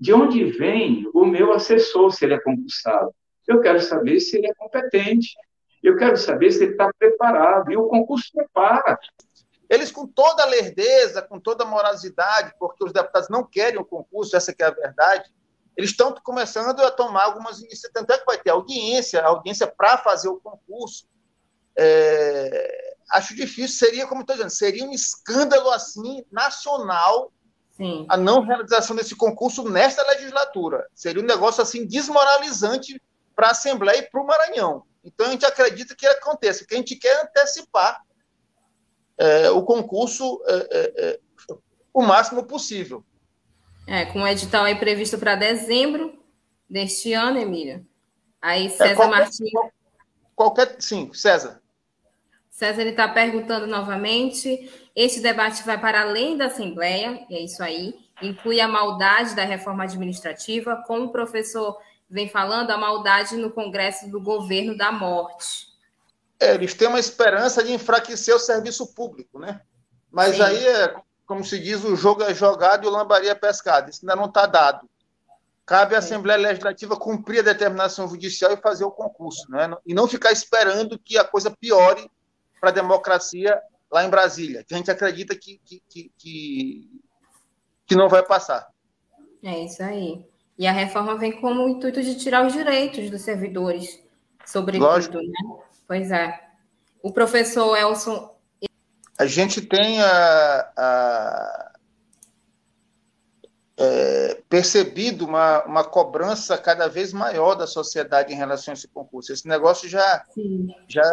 de 0.00 0.14
onde 0.14 0.42
vem 0.42 1.06
o 1.12 1.26
meu 1.26 1.52
assessor, 1.52 2.10
se 2.10 2.24
ele 2.24 2.32
é 2.32 2.40
concursado. 2.40 3.14
Eu 3.46 3.60
quero 3.60 3.78
saber 3.78 4.20
se 4.20 4.38
ele 4.38 4.46
é 4.46 4.54
competente. 4.54 5.34
Eu 5.82 5.98
quero 5.98 6.16
saber 6.16 6.50
se 6.50 6.62
ele 6.62 6.72
está 6.72 6.90
preparado. 6.98 7.70
E 7.70 7.76
o 7.76 7.86
concurso 7.86 8.32
prepara. 8.32 8.98
Eles, 9.68 9.92
com 9.92 10.06
toda 10.06 10.44
a 10.44 10.46
lerdeza, 10.46 11.20
com 11.20 11.38
toda 11.38 11.62
a 11.62 11.68
morosidade, 11.68 12.54
porque 12.58 12.82
os 12.82 12.92
deputados 12.94 13.28
não 13.28 13.44
querem 13.44 13.78
o 13.78 13.84
concurso, 13.84 14.34
essa 14.34 14.54
é 14.58 14.64
a 14.64 14.70
verdade, 14.70 15.30
eles 15.80 15.90
estão 15.90 16.14
começando 16.22 16.78
a 16.78 16.90
tomar 16.90 17.24
algumas 17.24 17.58
iniciativas. 17.58 17.92
Tanto 17.94 18.12
é 18.12 18.18
que 18.18 18.26
vai 18.26 18.38
ter 18.38 18.50
audiência, 18.50 19.22
audiência 19.22 19.66
para 19.66 19.96
fazer 19.96 20.28
o 20.28 20.38
concurso. 20.38 21.06
É, 21.74 22.96
acho 23.12 23.34
difícil, 23.34 23.78
seria, 23.78 24.06
como 24.06 24.20
estou 24.20 24.36
dizendo, 24.36 24.50
seria 24.50 24.84
um 24.84 24.92
escândalo 24.92 25.70
assim 25.70 26.22
nacional 26.30 27.32
Sim. 27.70 28.04
a 28.10 28.16
não 28.18 28.42
realização 28.42 28.94
desse 28.94 29.16
concurso 29.16 29.66
nesta 29.70 30.06
legislatura. 30.08 30.86
Seria 30.94 31.22
um 31.22 31.26
negócio 31.26 31.62
assim 31.62 31.86
desmoralizante 31.86 33.00
para 33.34 33.48
a 33.48 33.52
Assembleia 33.52 34.00
e 34.00 34.10
para 34.10 34.20
o 34.20 34.26
Maranhão. 34.26 34.84
Então 35.02 35.28
a 35.28 35.30
gente 35.30 35.46
acredita 35.46 35.96
que 35.96 36.06
aconteça, 36.06 36.66
que 36.66 36.74
a 36.74 36.76
gente 36.76 36.94
quer 36.94 37.24
antecipar 37.24 38.02
é, 39.16 39.48
o 39.48 39.62
concurso 39.62 40.42
é, 40.46 40.54
é, 40.54 41.04
é 41.06 41.20
o 41.94 42.02
máximo 42.02 42.44
possível. 42.44 43.02
É, 43.86 44.04
com 44.06 44.22
o 44.22 44.28
edital 44.28 44.64
aí 44.64 44.74
previsto 44.76 45.18
para 45.18 45.34
dezembro 45.34 46.18
deste 46.68 47.12
ano, 47.12 47.38
Emília. 47.38 47.84
Aí 48.40 48.66
é, 48.66 48.70
César 48.70 48.94
qualquer, 48.94 49.18
Martins. 49.18 49.50
Qualquer, 50.34 50.76
sim, 50.78 51.10
César. 51.12 51.60
César 52.50 52.82
está 52.82 53.08
perguntando 53.08 53.66
novamente. 53.66 54.70
Este 54.94 55.20
debate 55.20 55.62
vai 55.64 55.80
para 55.80 56.02
além 56.02 56.36
da 56.36 56.46
Assembleia, 56.46 57.26
é 57.30 57.40
isso 57.40 57.62
aí. 57.62 57.94
Inclui 58.22 58.60
a 58.60 58.68
maldade 58.68 59.34
da 59.34 59.44
reforma 59.44 59.84
administrativa, 59.84 60.82
como 60.86 61.06
o 61.06 61.12
professor 61.12 61.78
vem 62.08 62.28
falando, 62.28 62.70
a 62.70 62.76
maldade 62.76 63.36
no 63.36 63.50
Congresso 63.50 64.10
do 64.10 64.20
governo 64.20 64.76
da 64.76 64.92
morte. 64.92 65.68
É, 66.38 66.54
eles 66.54 66.74
têm 66.74 66.88
uma 66.88 66.98
esperança 66.98 67.62
de 67.62 67.72
enfraquecer 67.72 68.34
o 68.34 68.38
serviço 68.38 68.94
público, 68.94 69.38
né? 69.38 69.60
Mas 70.10 70.36
Sim. 70.36 70.42
aí 70.42 70.66
é 70.66 70.94
como 71.30 71.44
se 71.44 71.60
diz, 71.60 71.84
o 71.84 71.94
jogo 71.94 72.24
é 72.24 72.34
jogado 72.34 72.84
e 72.84 72.88
o 72.88 72.90
lambaria 72.90 73.30
é 73.30 73.34
pescado. 73.36 73.88
Isso 73.88 74.00
ainda 74.02 74.16
não 74.16 74.24
está 74.24 74.46
dado. 74.46 74.90
Cabe 75.64 75.94
à 75.94 75.98
Assembleia 75.98 76.36
Legislativa 76.36 76.96
cumprir 76.96 77.38
a 77.38 77.52
determinação 77.52 78.08
judicial 78.08 78.52
e 78.52 78.56
fazer 78.56 78.82
o 78.82 78.90
concurso, 78.90 79.48
né? 79.48 79.70
e 79.86 79.94
não 79.94 80.08
ficar 80.08 80.32
esperando 80.32 80.98
que 80.98 81.16
a 81.16 81.22
coisa 81.22 81.48
piore 81.48 82.10
para 82.60 82.70
a 82.70 82.72
democracia 82.72 83.62
lá 83.88 84.04
em 84.04 84.10
Brasília, 84.10 84.64
que 84.64 84.74
a 84.74 84.76
gente 84.76 84.90
acredita 84.90 85.36
que, 85.36 85.60
que, 85.64 85.80
que, 86.18 86.90
que, 87.86 87.94
não 87.94 88.08
vai 88.08 88.24
passar. 88.24 88.68
É 89.40 89.56
isso 89.60 89.84
aí. 89.84 90.26
E 90.58 90.66
a 90.66 90.72
reforma 90.72 91.16
vem 91.16 91.40
como 91.40 91.64
o 91.64 91.68
intuito 91.68 92.02
de 92.02 92.16
tirar 92.16 92.44
os 92.44 92.54
direitos 92.54 93.08
dos 93.08 93.22
servidores, 93.22 94.02
sobretudo, 94.44 95.22
né? 95.22 95.62
Pois 95.86 96.10
é. 96.10 96.40
O 97.00 97.12
professor 97.12 97.76
Elson 97.76 98.34
a 99.20 99.26
gente 99.26 99.60
tem 99.60 100.00
a, 100.00 100.72
a, 100.74 101.72
é, 103.76 104.42
percebido 104.48 105.26
uma, 105.26 105.62
uma 105.64 105.84
cobrança 105.84 106.56
cada 106.56 106.88
vez 106.88 107.12
maior 107.12 107.54
da 107.54 107.66
sociedade 107.66 108.32
em 108.32 108.36
relação 108.36 108.72
a 108.72 108.74
esse 108.74 108.88
concurso. 108.88 109.30
Esse 109.30 109.46
negócio 109.46 109.86
já, 109.90 110.24
já 110.88 111.04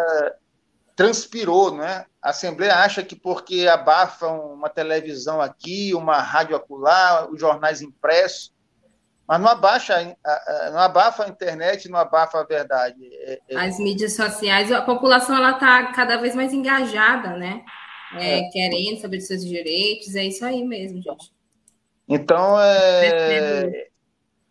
transpirou, 0.95 1.75
né? 1.75 2.05
A 2.21 2.29
Assembleia 2.29 2.75
acha 2.75 3.03
que 3.03 3.13
porque 3.13 3.67
abafa 3.67 4.29
uma 4.29 4.69
televisão 4.69 5.41
aqui, 5.41 5.93
uma 5.93 6.21
rádio 6.21 6.55
acolá, 6.55 7.27
os 7.29 7.37
jornais 7.37 7.81
impressos, 7.81 8.53
mas 9.27 9.41
não 9.41 9.49
abaixa, 9.49 10.15
não 10.71 10.79
abafa 10.79 11.25
a 11.25 11.27
internet, 11.27 11.89
não 11.89 11.99
abafa 11.99 12.39
a 12.39 12.45
verdade. 12.45 13.05
É, 13.11 13.39
é 13.49 13.57
As 13.57 13.77
mídias 13.77 14.15
sociais, 14.15 14.71
a 14.71 14.81
população 14.81 15.35
ela 15.35 15.51
está 15.51 15.91
cada 15.91 16.15
vez 16.15 16.33
mais 16.33 16.53
engajada, 16.53 17.35
né? 17.35 17.65
É, 18.13 18.39
é. 18.39 18.49
querendo 18.49 19.01
saber 19.01 19.17
dos 19.17 19.27
seus 19.27 19.45
direitos, 19.45 20.15
é 20.15 20.23
isso 20.23 20.45
aí 20.45 20.63
mesmo, 20.63 21.01
gente. 21.01 21.31
Então, 22.07 22.59
é, 22.59 23.89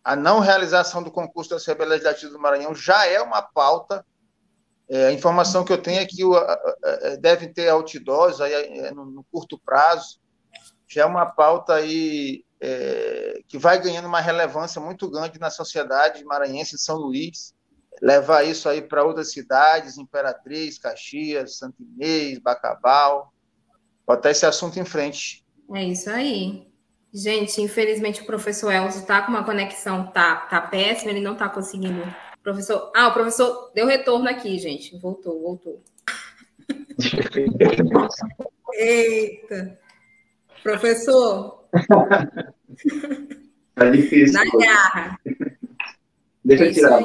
a 0.03 0.15
não 0.15 0.39
realização 0.39 1.01
do 1.01 1.11
concurso 1.11 1.49
da 1.49 1.55
Assembleia 1.55 1.91
Legislativa 1.91 2.31
do 2.31 2.39
Maranhão 2.39 2.75
já 2.75 3.07
é 3.07 3.19
uma 3.19 3.41
pauta. 3.41 4.05
É, 4.89 5.07
a 5.07 5.11
informação 5.11 5.65
que 5.65 5.73
eu 5.73 5.81
tenho 5.81 5.99
é 5.99 6.05
que 6.05 6.23
deve 7.19 7.47
ter 7.47 7.67
outdoors 7.69 8.39
aí, 8.39 8.53
é, 8.53 8.91
no, 8.91 9.05
no, 9.05 9.23
curto 9.31 9.59
prazo. 9.59 10.19
Já 10.87 11.01
é 11.01 11.05
uma 11.05 11.25
pauta 11.25 11.73
aí 11.73 12.45
é, 12.61 13.41
que 13.47 13.57
vai 13.57 13.81
ganhando 13.81 14.07
uma 14.07 14.21
relevância 14.21 14.79
muito 14.79 15.09
grande 15.09 15.39
na 15.39 15.49
sociedade 15.49 16.23
maranhense 16.23 16.75
de 16.75 16.81
São 16.81 16.97
Luís. 16.97 17.53
Levar 18.01 18.43
isso 18.43 18.69
aí 18.69 18.81
para 18.81 19.03
outras 19.03 19.31
cidades, 19.31 19.97
Imperatriz, 19.97 20.77
Caxias, 20.77 21.57
Santo 21.57 21.81
Inês, 21.81 22.37
Bacabal, 22.39 23.33
botar 24.07 24.31
esse 24.31 24.45
assunto 24.45 24.79
em 24.79 24.85
frente. 24.85 25.43
É 25.75 25.83
isso 25.83 26.09
aí. 26.09 26.65
Gente, 27.13 27.61
infelizmente 27.61 28.21
o 28.21 28.25
professor 28.25 28.71
Elzo 28.71 28.99
está 28.99 29.21
com 29.21 29.31
uma 29.31 29.43
conexão, 29.43 30.07
tá, 30.07 30.37
tá 30.37 30.61
péssima, 30.61 31.11
ele 31.11 31.21
não 31.21 31.33
está 31.33 31.49
conseguindo. 31.49 32.01
Professor, 32.41 32.91
ah, 32.95 33.09
o 33.09 33.13
professor 33.13 33.71
deu 33.75 33.85
retorno 33.85 34.29
aqui, 34.29 34.57
gente. 34.57 34.97
Voltou, 34.97 35.41
voltou. 35.41 35.83
Eita. 38.73 39.77
Professor. 40.63 41.67
Tá 43.77 43.91
difícil. 43.91 44.33
Na 44.33 44.43
garra. 44.57 45.19
Deixa 46.43 46.63
eu 46.63 46.69
é 46.69 46.73
tirar. 46.73 46.99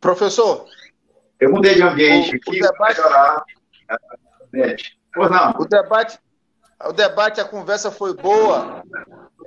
Professor. 0.00 0.64
Eu 1.38 1.50
mudei 1.50 1.74
de 1.74 1.82
ambiente 1.82 2.32
o, 2.32 2.36
aqui 2.36 2.58
o 2.58 2.62
debate... 2.62 2.96
melhorar. 2.96 3.44
Pois 5.12 5.30
não. 5.30 5.50
O 5.58 5.66
debate, 5.66 6.18
o 6.88 6.92
debate, 6.92 7.40
a 7.40 7.44
conversa 7.44 7.90
foi 7.90 8.14
boa. 8.14 8.82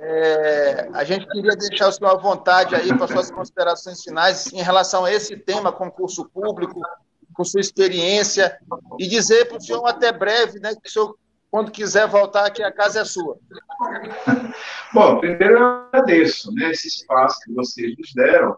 É, 0.00 0.88
a 0.92 1.02
gente 1.04 1.26
queria 1.26 1.56
deixar 1.56 1.88
o 1.88 1.92
senhor 1.92 2.10
à 2.10 2.16
vontade 2.16 2.74
aí 2.74 2.88
para 2.96 3.08
suas 3.08 3.30
considerações 3.30 4.02
finais 4.02 4.52
em 4.52 4.62
relação 4.62 5.04
a 5.04 5.12
esse 5.12 5.36
tema, 5.36 5.72
concurso 5.72 6.28
público, 6.28 6.80
com 7.34 7.44
sua 7.44 7.60
experiência 7.60 8.58
e 8.98 9.06
dizer 9.06 9.46
para 9.46 9.58
o 9.58 9.60
senhor 9.60 9.86
até 9.86 10.12
breve, 10.12 10.60
né, 10.60 10.74
que 10.74 10.88
o 10.88 10.90
senhor, 10.90 11.16
quando 11.50 11.70
quiser 11.70 12.06
voltar 12.08 12.46
aqui, 12.46 12.62
a 12.62 12.72
casa 12.72 13.00
é 13.00 13.04
sua. 13.04 13.36
Bom, 14.92 15.18
primeiro 15.18 15.58
eu 15.58 15.64
agradeço 15.64 16.52
né, 16.52 16.70
esse 16.70 16.88
espaço 16.88 17.40
que 17.44 17.52
vocês 17.52 17.94
nos 17.98 18.12
deram 18.14 18.56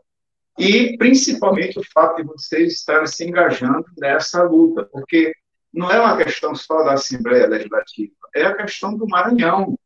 e 0.58 0.96
principalmente 0.98 1.78
o 1.78 1.82
fato 1.92 2.16
de 2.16 2.22
vocês 2.24 2.74
estarem 2.74 3.06
se 3.06 3.24
engajando 3.26 3.84
nessa 3.98 4.42
luta, 4.42 4.84
porque 4.92 5.32
não 5.72 5.90
é 5.90 6.00
uma 6.00 6.16
questão 6.16 6.54
só 6.54 6.82
da 6.82 6.94
Assembleia 6.94 7.46
Legislativa, 7.46 8.12
é 8.34 8.44
a 8.44 8.56
questão 8.56 8.96
do 8.96 9.06
Maranhão. 9.06 9.78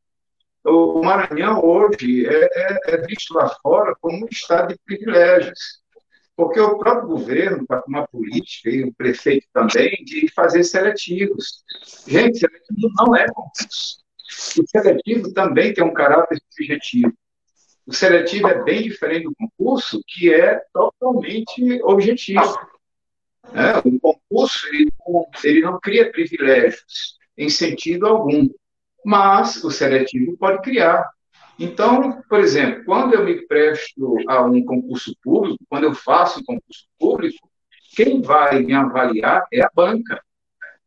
O 0.65 1.03
Maranhão 1.03 1.63
hoje 1.63 2.27
é, 2.27 2.49
é, 2.53 2.79
é 2.95 2.97
visto 3.07 3.35
lá 3.35 3.49
fora 3.63 3.95
como 4.01 4.25
um 4.25 4.29
estado 4.31 4.69
de 4.69 4.81
privilégios, 4.85 5.83
porque 6.37 6.59
o 6.59 6.79
próprio 6.79 7.09
governo 7.09 7.63
está 7.63 7.83
com 7.83 7.91
uma 7.91 8.07
política, 8.09 8.71
e 8.71 8.85
o 8.85 8.95
prefeito 8.95 9.47
também, 9.53 10.03
de 10.05 10.33
fazer 10.33 10.65
seletivos. 10.65 11.63
Gente, 12.07 12.39
seletivo 12.39 12.91
não 12.97 13.15
é 13.15 13.27
concurso. 13.27 14.03
O 14.59 14.67
seletivo 14.67 15.33
também 15.33 15.73
tem 15.73 15.85
um 15.85 15.93
caráter 15.93 16.39
subjetivo. 16.51 17.13
O 17.87 17.93
seletivo 17.93 18.49
é 18.49 18.63
bem 18.63 18.83
diferente 18.83 19.25
do 19.25 19.35
concurso, 19.37 20.01
que 20.09 20.33
é 20.33 20.61
totalmente 20.73 21.83
objetivo. 21.83 22.59
Né? 23.53 23.79
O 23.85 24.01
concurso 24.01 24.67
ele 24.69 24.91
não, 25.07 25.27
ele 25.43 25.61
não 25.61 25.81
cria 25.81 26.11
privilégios 26.11 27.17
em 27.37 27.49
sentido 27.49 28.07
algum, 28.07 28.49
mas 29.05 29.63
o 29.63 29.71
seletivo 29.71 30.37
pode 30.37 30.63
criar. 30.63 31.09
Então, 31.59 32.23
por 32.29 32.41
exemplo, 32.41 32.85
quando 32.85 33.15
eu 33.15 33.25
me 33.25 33.47
presto 33.47 34.17
a 34.29 34.43
um 34.43 34.65
concurso 34.65 35.15
público, 35.23 35.65
quando 35.69 35.85
eu 35.85 35.95
faço 35.95 36.41
um 36.41 36.45
concurso 36.45 36.87
público, 36.99 37.49
quem 37.95 38.21
vai 38.21 38.61
me 38.61 38.75
avaliar 38.75 39.45
é 39.53 39.63
a 39.63 39.71
banca. 39.73 40.21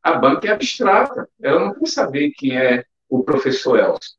A 0.03 0.13
banca 0.13 0.47
é 0.47 0.51
abstrata, 0.51 1.27
ela 1.41 1.59
não 1.59 1.73
quer 1.73 1.87
saber 1.87 2.31
quem 2.31 2.57
é 2.57 2.83
o 3.09 3.23
professor 3.23 3.79
Elson. 3.79 4.15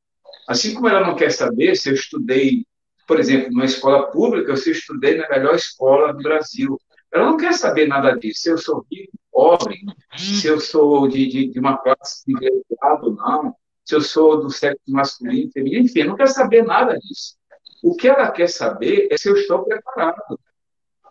Assim 0.48 0.74
como 0.74 0.88
ela 0.88 1.06
não 1.06 1.14
quer 1.14 1.30
saber 1.30 1.76
se 1.76 1.90
eu 1.90 1.94
estudei, 1.94 2.64
por 3.06 3.20
exemplo, 3.20 3.50
numa 3.50 3.66
escola 3.66 4.10
pública, 4.10 4.50
ou 4.50 4.56
se 4.56 4.70
eu 4.70 4.72
estudei 4.72 5.16
na 5.16 5.28
melhor 5.28 5.54
escola 5.54 6.12
do 6.12 6.22
Brasil. 6.22 6.80
Ela 7.12 7.26
não 7.26 7.36
quer 7.36 7.54
saber 7.54 7.86
nada 7.86 8.14
disso, 8.16 8.42
se 8.42 8.50
eu 8.50 8.58
sou 8.58 8.84
rico, 8.90 9.12
pobre, 9.32 9.80
se 10.16 10.46
eu 10.46 10.60
sou 10.60 11.08
de, 11.08 11.26
de, 11.26 11.48
de 11.48 11.58
uma 11.58 11.78
classe 11.78 12.24
privilegiada 12.24 13.10
não, 13.10 13.54
se 13.84 13.94
eu 13.94 14.00
sou 14.00 14.42
do 14.42 14.50
sexo 14.50 14.82
masculino, 14.88 15.50
feminino, 15.50 15.84
enfim, 15.86 16.04
não 16.04 16.16
quer 16.16 16.28
saber 16.28 16.62
nada 16.64 16.98
disso. 16.98 17.36
O 17.82 17.94
que 17.94 18.08
ela 18.08 18.30
quer 18.30 18.48
saber 18.48 19.08
é 19.10 19.16
se 19.16 19.28
eu 19.28 19.36
estou 19.36 19.64
preparado. 19.64 20.38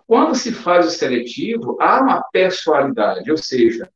Quando 0.06 0.36
se 0.36 0.52
faz 0.52 0.86
o 0.86 0.92
seletivo, 0.92 1.78
há 1.82 2.02
uma 2.02 2.22
pessoalidade, 2.32 3.32
ou 3.32 3.38
seja, 3.38 3.90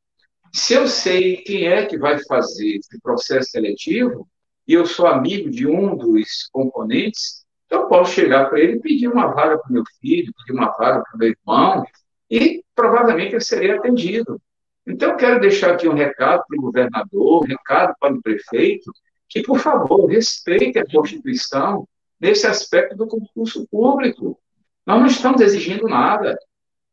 se 0.54 0.74
eu 0.74 0.88
sei 0.88 1.38
quem 1.38 1.68
é 1.68 1.86
que 1.86 1.98
vai 1.98 2.20
fazer 2.24 2.78
esse 2.78 3.00
processo 3.02 3.52
seletivo, 3.52 4.28
e 4.68 4.74
eu 4.74 4.86
sou 4.86 5.08
amigo 5.08 5.50
de 5.50 5.68
um 5.68 5.96
dos 5.96 6.50
componentes, 6.52 7.41
eu 7.72 7.88
posso 7.88 8.14
chegar 8.14 8.50
para 8.50 8.60
ele 8.60 8.74
e 8.74 8.80
pedir 8.80 9.08
uma 9.08 9.28
vaga 9.28 9.58
para 9.58 9.70
o 9.70 9.74
meu 9.74 9.84
filho, 10.00 10.34
pedir 10.38 10.54
uma 10.54 10.70
vaga 10.78 11.02
para 11.02 11.16
o 11.16 11.18
meu 11.18 11.30
irmão, 11.30 11.86
e 12.30 12.64
provavelmente 12.76 13.34
eu 13.34 13.42
serei 13.42 13.72
atendido. 13.72 14.40
Então, 14.86 15.12
eu 15.12 15.18
quero 15.18 15.40
deixar 15.40 15.72
aqui 15.72 15.88
um 15.88 15.94
recado 15.94 16.44
para 16.48 16.58
o 16.58 16.62
governador, 16.62 17.44
um 17.44 17.48
recado 17.48 17.94
para 18.00 18.14
o 18.14 18.22
prefeito, 18.22 18.92
que, 19.30 19.42
por 19.42 19.60
favor, 19.60 20.06
respeite 20.08 20.78
a 20.78 20.86
Constituição 20.86 21.88
nesse 22.20 22.46
aspecto 22.46 22.96
do 22.96 23.08
concurso 23.08 23.68
público. 23.68 24.40
Nós 24.86 25.00
não 25.00 25.08
estamos 25.08 25.42
exigindo 25.42 25.88
nada. 25.88 26.38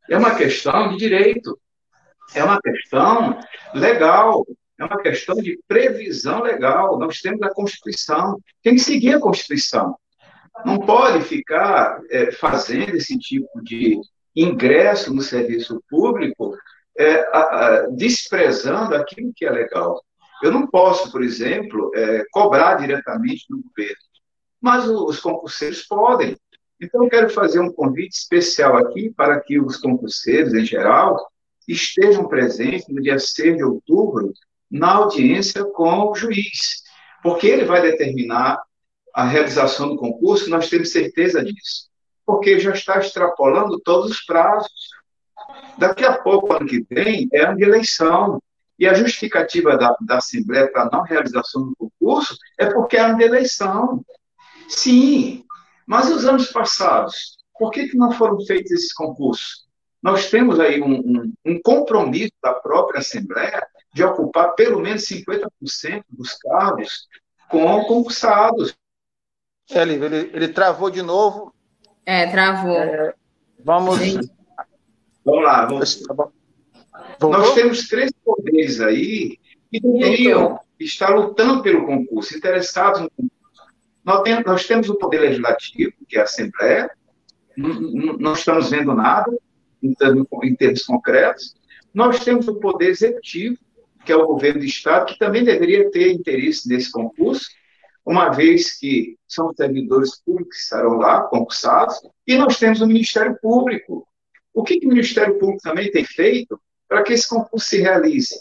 É 0.09 0.17
uma 0.17 0.35
questão 0.35 0.91
de 0.91 0.97
direito 0.97 1.59
é 2.35 2.45
uma 2.45 2.61
questão 2.61 3.39
legal, 3.75 4.47
é 4.79 4.85
uma 4.85 5.01
questão 5.01 5.35
de 5.37 5.59
previsão 5.67 6.43
legal. 6.43 6.99
Nós 6.99 7.21
temos 7.21 7.41
a 7.43 7.53
Constituição, 7.53 8.39
tem 8.63 8.75
que 8.75 8.81
seguir 8.81 9.15
a 9.15 9.21
Constituição. 9.21 9.97
Não 10.65 10.79
pode 10.79 11.25
ficar 11.25 12.01
é, 12.11 12.33
fazendo 12.33 12.97
esse 12.97 13.19
tipo 13.19 13.63
de 13.63 14.01
ingresso 14.35 15.13
no 15.13 15.23
serviço 15.23 15.83
público 15.89 16.57
é, 16.99 17.21
a, 17.33 17.39
a, 17.39 17.87
desprezando 17.91 18.95
aquilo 18.95 19.33
que 19.35 19.45
é 19.45 19.51
legal. 19.51 20.03
Eu 20.43 20.53
não 20.53 20.67
posso, 20.67 21.11
por 21.11 21.23
exemplo, 21.23 21.91
é, 21.95 22.25
cobrar 22.31 22.75
diretamente 22.77 23.47
do 23.49 23.63
governo, 23.63 23.97
mas 24.61 24.89
os 24.89 25.21
concurseiros 25.21 25.83
podem. 25.83 26.37
Então, 26.81 27.03
eu 27.03 27.11
quero 27.11 27.31
fazer 27.31 27.59
um 27.59 27.73
convite 27.73 28.17
especial 28.17 28.77
aqui 28.77 29.11
para 29.11 29.41
que 29.41 29.61
os 29.61 29.77
concurseiros, 29.77 30.55
em 30.55 30.65
geral, 30.65 31.19
estejam 31.67 32.29
presentes 32.29 32.87
no 32.89 33.03
dia 33.03 33.19
6 33.19 33.57
de 33.57 33.65
outubro 33.65 34.33
na 34.71 34.95
audiência 34.95 35.65
com 35.65 36.11
o 36.11 36.15
juiz, 36.15 36.83
porque 37.23 37.47
ele 37.47 37.65
vai 37.65 37.83
determinar 37.83 38.61
a 39.19 39.25
realização 39.25 39.89
do 39.89 39.97
concurso, 39.97 40.49
nós 40.49 40.69
temos 40.69 40.93
certeza 40.93 41.45
disso, 41.45 41.89
porque 42.25 42.61
já 42.61 42.71
está 42.71 43.01
extrapolando 43.01 43.81
todos 43.81 44.13
os 44.13 44.21
prazos. 44.25 44.71
Daqui 45.77 46.05
a 46.05 46.17
pouco, 46.17 46.53
ano 46.53 46.67
que 46.67 46.87
vem, 46.89 47.29
é 47.33 47.41
ano 47.41 47.57
de 47.57 47.65
eleição. 47.65 48.41
E 48.79 48.87
a 48.87 48.95
justificativa 48.95 49.77
da, 49.77 49.97
da 50.03 50.19
Assembleia 50.19 50.71
para 50.71 50.89
não 50.89 51.03
realização 51.03 51.63
do 51.63 51.75
concurso 51.77 52.37
é 52.57 52.67
porque 52.67 52.97
é 52.97 53.01
ano 53.01 53.19
de 53.19 53.25
eleição. 53.25 54.05
Sim, 54.69 55.45
mas 55.85 56.09
os 56.13 56.25
anos 56.25 56.53
passados? 56.53 57.39
Por 57.59 57.73
que, 57.73 57.89
que 57.89 57.97
não 57.97 58.13
foram 58.13 58.41
feitos 58.47 58.71
esses 58.71 58.93
concursos? 58.93 59.67
nós 60.01 60.31
temos 60.31 60.61
aí 60.61 60.81
um, 60.81 60.95
um, 60.95 61.33
um 61.45 61.61
compromisso 61.61 62.31
da 62.41 62.55
própria 62.55 63.01
Assembleia 63.01 63.67
de 63.93 64.05
ocupar 64.05 64.55
pelo 64.55 64.79
menos 64.79 65.03
50% 65.09 66.05
dos 66.09 66.35
cargos 66.35 67.09
com 67.51 67.85
concursados. 67.85 68.78
É, 69.71 69.83
ele, 69.83 69.95
ele 70.33 70.49
travou 70.49 70.91
de 70.91 71.03
novo. 71.03 71.53
É, 72.05 72.27
travou. 72.27 72.79
É, 72.79 73.15
vamos. 73.65 73.99
Vamos 75.25 75.45
lá. 75.45 75.67
Vamos. 75.67 76.03
Nós 77.21 77.55
temos 77.55 77.89
três 77.89 78.11
poderes 78.25 78.81
aí 78.81 79.39
que 79.71 79.81
deveriam 79.81 80.59
estar 80.81 81.11
lutando 81.11 81.63
pelo 81.63 81.85
concurso, 81.85 82.37
interessados 82.37 83.01
no 83.01 83.11
concurso. 83.11 83.33
Nós 84.05 84.23
temos, 84.23 84.45
nós 84.45 84.67
temos 84.67 84.89
o 84.89 84.95
poder 84.95 85.21
legislativo, 85.21 85.93
que 86.09 86.17
é 86.17 86.21
a 86.21 86.25
Assembleia, 86.25 86.91
não, 87.59 88.17
não 88.17 88.33
estamos 88.35 88.71
vendo 88.71 88.95
nada 88.95 89.37
em 89.83 89.93
termos, 89.93 90.27
em 90.45 90.55
termos 90.55 90.85
concretos. 90.85 91.55
Nós 91.93 92.25
temos 92.25 92.47
o 92.47 92.55
Poder 92.55 92.89
Executivo, 92.89 93.59
que 94.05 94.13
é 94.13 94.17
o 94.17 94.27
governo 94.27 94.61
do 94.61 94.67
Estado, 94.67 95.07
que 95.07 95.19
também 95.19 95.45
deveria 95.45 95.91
ter 95.91 96.13
interesse 96.13 96.69
nesse 96.69 96.91
concurso, 96.93 97.47
uma 98.09 98.31
vez 98.31 98.79
que 98.79 99.19
são 99.29 99.53
servidores 99.55 100.19
públicos 100.25 100.57
que 100.57 100.63
estarão 100.63 100.95
lá, 100.95 101.25
concursados, 101.25 102.01
e 102.27 102.39
nós 102.39 102.59
temos 102.59 102.81
o 102.81 102.87
Ministério 102.87 103.39
Público. 103.39 104.09
O 104.55 104.63
que, 104.65 104.81
que 104.81 104.87
o 104.87 104.89
Ministério 104.89 105.39
Público 105.39 105.61
também 105.63 105.91
tem 105.91 106.07
feito 106.07 106.59
para 106.89 107.03
que 107.03 107.13
esse 107.13 107.29
concurso 107.29 107.69
se 107.69 107.83
realize? 107.83 108.35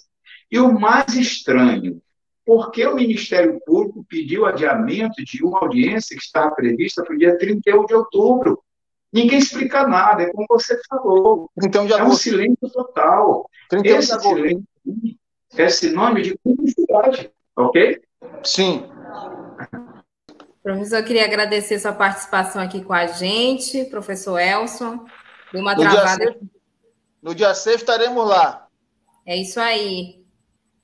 E 0.49 0.57
o 0.57 0.71
mais 0.71 1.13
estranho, 1.15 2.01
por 2.45 2.71
que 2.71 2.87
o 2.87 2.95
Ministério 2.95 3.59
Público 3.65 4.05
pediu 4.07 4.45
adiamento 4.45 5.21
de 5.21 5.43
uma 5.43 5.59
audiência 5.59 6.15
que 6.15 6.23
estava 6.23 6.55
prevista 6.55 7.03
para 7.03 7.13
o 7.13 7.19
dia 7.19 7.37
31 7.37 7.85
de 7.85 7.93
outubro? 7.93 8.63
Ninguém 9.11 9.39
explica 9.39 9.85
nada, 9.85 10.23
é 10.23 10.31
como 10.31 10.45
você 10.49 10.79
falou. 10.87 11.51
Então, 11.61 11.85
é 11.89 12.03
um 12.03 12.13
silêncio 12.13 12.69
total. 12.71 13.49
Esse 13.83 14.17
silêncio 14.21 14.63
é 15.57 15.67
sinônimo 15.67 16.21
de 16.21 16.37
cumplicidade, 16.37 17.29
ok? 17.53 18.01
Sim. 18.45 18.85
Professor, 20.67 20.97
eu 20.97 21.05
queria 21.05 21.23
agradecer 21.23 21.79
sua 21.79 21.93
participação 21.93 22.61
aqui 22.61 22.83
com 22.83 22.91
a 22.91 23.07
gente, 23.07 23.85
professor 23.85 24.37
Elson. 24.37 25.05
Deu 25.53 25.61
uma 25.61 25.73
no 25.73 25.79
travada. 25.79 26.25
Dia 26.25 26.33
6, 26.33 26.49
no 27.23 27.33
dia 27.33 27.55
6 27.55 27.75
estaremos 27.77 28.27
lá. 28.27 28.67
É 29.25 29.37
isso 29.37 29.61
aí. 29.61 30.25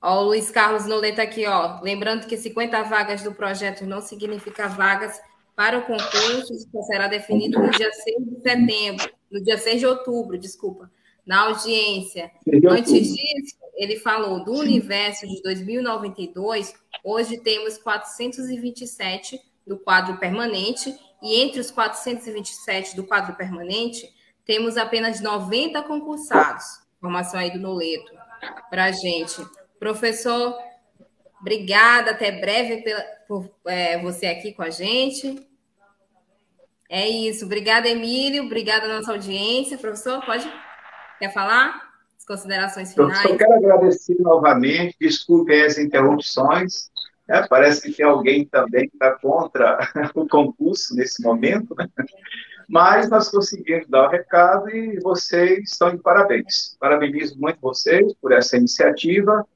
Ó, 0.00 0.22
o 0.22 0.24
Luiz 0.24 0.50
Carlos 0.50 0.86
Noleta 0.86 1.20
aqui, 1.20 1.46
ó. 1.46 1.82
Lembrando 1.82 2.26
que 2.26 2.34
50 2.34 2.82
vagas 2.84 3.22
do 3.22 3.34
projeto 3.34 3.84
não 3.84 4.00
significa 4.00 4.68
vagas 4.68 5.20
para 5.54 5.78
o 5.78 5.82
concurso, 5.82 6.54
isso 6.54 6.66
será 6.86 7.06
definido 7.06 7.58
no 7.58 7.70
dia 7.70 7.92
6 7.92 8.16
de 8.24 8.40
setembro, 8.40 9.12
no 9.30 9.44
dia 9.44 9.58
6 9.58 9.80
de 9.80 9.86
outubro, 9.86 10.38
desculpa, 10.38 10.90
na 11.26 11.42
audiência. 11.42 12.30
Antes 12.70 13.14
disso, 13.14 13.56
ele 13.76 13.98
falou 13.98 14.42
do 14.42 14.54
universo 14.54 15.26
de 15.28 15.42
2092, 15.42 16.74
hoje 17.04 17.36
temos 17.36 17.76
427 17.76 19.38
do 19.66 19.78
quadro 19.78 20.18
permanente, 20.18 20.94
e 21.22 21.40
entre 21.40 21.60
os 21.60 21.70
427 21.70 22.94
do 22.96 23.04
quadro 23.04 23.34
permanente, 23.34 24.06
temos 24.44 24.76
apenas 24.76 25.20
90 25.20 25.82
concursados. 25.82 26.64
Informação 26.98 27.40
aí 27.40 27.50
do 27.50 27.58
Noleto 27.58 28.12
para 28.68 28.84
a 28.84 28.92
gente. 28.92 29.36
Professor, 29.78 30.54
Obrigada, 31.44 32.12
até 32.12 32.32
breve 32.32 32.80
pela, 32.80 33.02
por 33.28 33.50
é, 33.66 34.00
você 34.00 34.28
aqui 34.28 34.54
com 34.54 34.62
a 34.62 34.70
gente. 34.70 35.46
É 36.88 37.06
isso. 37.06 37.44
Obrigada, 37.44 37.86
Emílio. 37.86 38.44
Obrigada, 38.44 38.88
nossa 38.88 39.12
audiência. 39.12 39.76
Professor, 39.76 40.24
pode? 40.24 40.50
Quer 41.18 41.30
falar? 41.34 41.84
as 42.16 42.24
considerações 42.24 42.94
finais. 42.94 43.22
Eu 43.24 43.36
quero 43.36 43.52
agradecer 43.52 44.16
novamente, 44.18 44.96
desculpe 44.98 45.52
as 45.62 45.76
interrupções. 45.76 46.90
É, 47.28 47.46
parece 47.46 47.82
que 47.82 47.92
tem 47.96 48.04
alguém 48.04 48.44
também 48.44 48.88
que 48.88 48.96
está 48.96 49.12
contra 49.12 49.78
o 50.14 50.28
concurso 50.28 50.94
nesse 50.94 51.22
momento, 51.22 51.74
né? 51.76 51.88
mas 52.68 53.08
nós 53.08 53.28
conseguimos 53.28 53.88
dar 53.88 54.06
o 54.06 54.10
recado 54.10 54.68
e 54.68 54.98
vocês 55.00 55.70
estão 55.70 55.90
de 55.90 56.02
parabéns. 56.02 56.76
Parabenizo 56.78 57.38
muito 57.38 57.58
vocês 57.60 58.12
por 58.20 58.32
essa 58.32 58.56
iniciativa, 58.56 59.46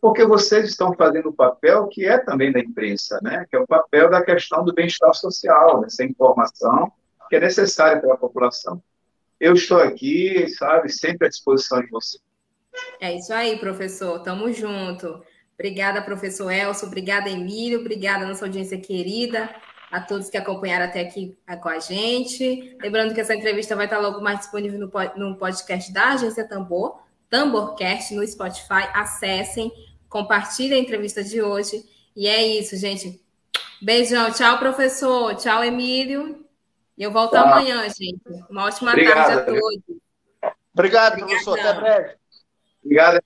porque 0.00 0.24
vocês 0.24 0.66
estão 0.66 0.94
fazendo 0.94 1.30
o 1.30 1.32
papel 1.32 1.88
que 1.88 2.04
é 2.04 2.18
também 2.18 2.52
da 2.52 2.60
imprensa, 2.60 3.18
né? 3.22 3.44
que 3.50 3.56
é 3.56 3.58
o 3.58 3.66
papel 3.66 4.08
da 4.08 4.22
questão 4.22 4.64
do 4.64 4.72
bem-estar 4.72 5.14
social, 5.14 5.80
dessa 5.80 6.04
informação 6.04 6.92
que 7.28 7.36
é 7.36 7.40
necessária 7.40 8.00
para 8.00 8.14
a 8.14 8.18
população. 8.18 8.80
Eu 9.40 9.54
estou 9.54 9.78
aqui, 9.78 10.46
sabe, 10.48 10.88
sempre 10.88 11.26
à 11.26 11.30
disposição 11.30 11.80
de 11.80 11.88
vocês. 11.88 12.22
É 13.00 13.14
isso 13.14 13.32
aí, 13.32 13.58
professor. 13.58 14.22
Tamo 14.22 14.52
junto. 14.52 15.22
Obrigada, 15.58 16.02
professor 16.02 16.50
Elcio. 16.50 16.86
Obrigada, 16.86 17.30
Emílio. 17.30 17.80
Obrigada, 17.80 18.26
nossa 18.26 18.44
audiência 18.44 18.78
querida 18.78 19.50
a 19.90 20.00
todos 20.00 20.28
que 20.28 20.36
acompanharam 20.36 20.86
até 20.86 21.00
aqui 21.00 21.36
com 21.62 21.68
a 21.68 21.78
gente. 21.78 22.76
Lembrando 22.82 23.14
que 23.14 23.20
essa 23.20 23.34
entrevista 23.34 23.76
vai 23.76 23.86
estar 23.86 23.98
logo 23.98 24.20
mais 24.20 24.40
disponível 24.40 24.78
no, 25.16 25.36
podcast 25.36 25.92
da 25.92 26.10
Agência 26.10 26.46
Tambor, 26.46 27.00
Tamborcast, 27.30 28.14
no 28.14 28.26
Spotify. 28.26 28.88
Acessem, 28.92 29.72
compartilhem 30.08 30.80
a 30.80 30.82
entrevista 30.82 31.22
de 31.22 31.40
hoje. 31.40 31.84
E 32.14 32.26
é 32.26 32.46
isso, 32.46 32.76
gente. 32.76 33.22
Beijão. 33.80 34.30
Tchau, 34.32 34.58
professor. 34.58 35.34
Tchau, 35.36 35.62
Emílio. 35.62 36.44
E 36.96 37.02
eu 37.02 37.12
volto 37.12 37.34
amanhã, 37.34 37.82
gente. 37.88 38.20
Uma 38.50 38.64
ótima 38.64 38.90
Obrigado, 38.90 39.16
tarde 39.16 39.40
a 39.40 39.44
todos. 39.44 39.82
Obrigado, 40.72 41.18
professor. 41.18 41.58
Até 41.58 41.74
breve. 41.74 42.14
Obrigado. 42.82 43.20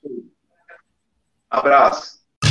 Abraço. 1.49 2.20